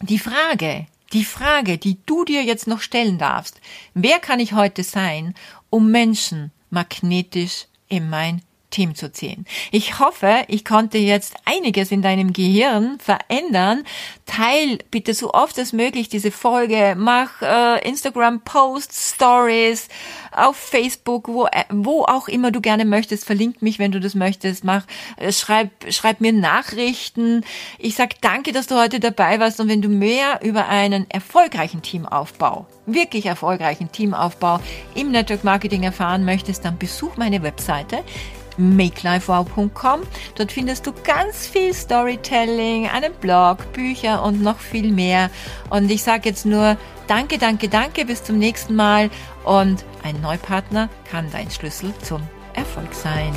die 0.00 0.18
Frage, 0.18 0.86
die 1.12 1.24
Frage, 1.24 1.78
die 1.78 1.98
du 2.06 2.24
dir 2.24 2.42
jetzt 2.42 2.66
noch 2.66 2.80
stellen 2.80 3.18
darfst, 3.18 3.60
wer 3.94 4.18
kann 4.18 4.40
ich 4.40 4.52
heute 4.52 4.82
sein, 4.82 5.34
um 5.70 5.90
Menschen 5.90 6.50
magnetisch 6.70 7.66
in 7.88 8.10
mein 8.10 8.42
Team 8.74 8.96
zu 8.96 9.12
ziehen. 9.12 9.46
Ich 9.70 10.00
hoffe, 10.00 10.44
ich 10.48 10.64
konnte 10.64 10.98
jetzt 10.98 11.36
einiges 11.44 11.92
in 11.92 12.02
deinem 12.02 12.32
Gehirn 12.32 12.98
verändern. 12.98 13.84
Teil 14.26 14.78
bitte 14.90 15.14
so 15.14 15.32
oft 15.32 15.56
als 15.58 15.72
möglich 15.72 16.08
diese 16.08 16.32
Folge. 16.32 16.96
Mach 16.98 17.40
äh, 17.40 17.88
Instagram 17.88 18.40
Posts, 18.40 19.14
Stories, 19.14 19.88
auf 20.32 20.56
Facebook, 20.56 21.28
wo, 21.28 21.46
äh, 21.46 21.64
wo 21.70 22.02
auch 22.02 22.26
immer 22.26 22.50
du 22.50 22.60
gerne 22.60 22.84
möchtest. 22.84 23.24
Verlink 23.24 23.62
mich, 23.62 23.78
wenn 23.78 23.92
du 23.92 24.00
das 24.00 24.16
möchtest. 24.16 24.64
Mach, 24.64 24.84
äh, 25.18 25.30
schreib, 25.32 25.70
schreib 25.90 26.20
mir 26.20 26.32
Nachrichten. 26.32 27.44
Ich 27.78 27.94
sag 27.94 28.20
danke, 28.22 28.50
dass 28.50 28.66
du 28.66 28.74
heute 28.74 28.98
dabei 28.98 29.38
warst. 29.38 29.60
Und 29.60 29.68
wenn 29.68 29.82
du 29.82 29.88
mehr 29.88 30.40
über 30.42 30.68
einen 30.68 31.08
erfolgreichen 31.10 31.80
Teamaufbau 31.80 32.66
wirklich 32.86 33.26
erfolgreichen 33.26 33.90
Teamaufbau 33.90 34.60
im 34.94 35.10
Network 35.10 35.44
Marketing 35.44 35.84
erfahren 35.84 36.24
möchtest, 36.24 36.64
dann 36.64 36.76
besuch 36.76 37.16
meine 37.16 37.42
Webseite 37.42 38.04
makelifewow.com. 38.56 40.00
Dort 40.36 40.52
findest 40.52 40.86
du 40.86 40.92
ganz 41.04 41.46
viel 41.46 41.72
Storytelling, 41.74 42.88
einen 42.88 43.12
Blog, 43.14 43.72
Bücher 43.72 44.22
und 44.22 44.42
noch 44.42 44.58
viel 44.58 44.92
mehr. 44.92 45.30
Und 45.70 45.90
ich 45.90 46.02
sage 46.02 46.28
jetzt 46.28 46.46
nur 46.46 46.76
Danke, 47.06 47.36
danke, 47.36 47.68
danke, 47.68 48.04
bis 48.06 48.24
zum 48.24 48.38
nächsten 48.38 48.74
Mal. 48.74 49.10
Und 49.44 49.84
ein 50.02 50.20
Neupartner 50.20 50.88
kann 51.10 51.30
dein 51.30 51.50
Schlüssel 51.50 51.92
zum 52.02 52.22
Erfolg 52.54 52.94
sein. 52.94 53.34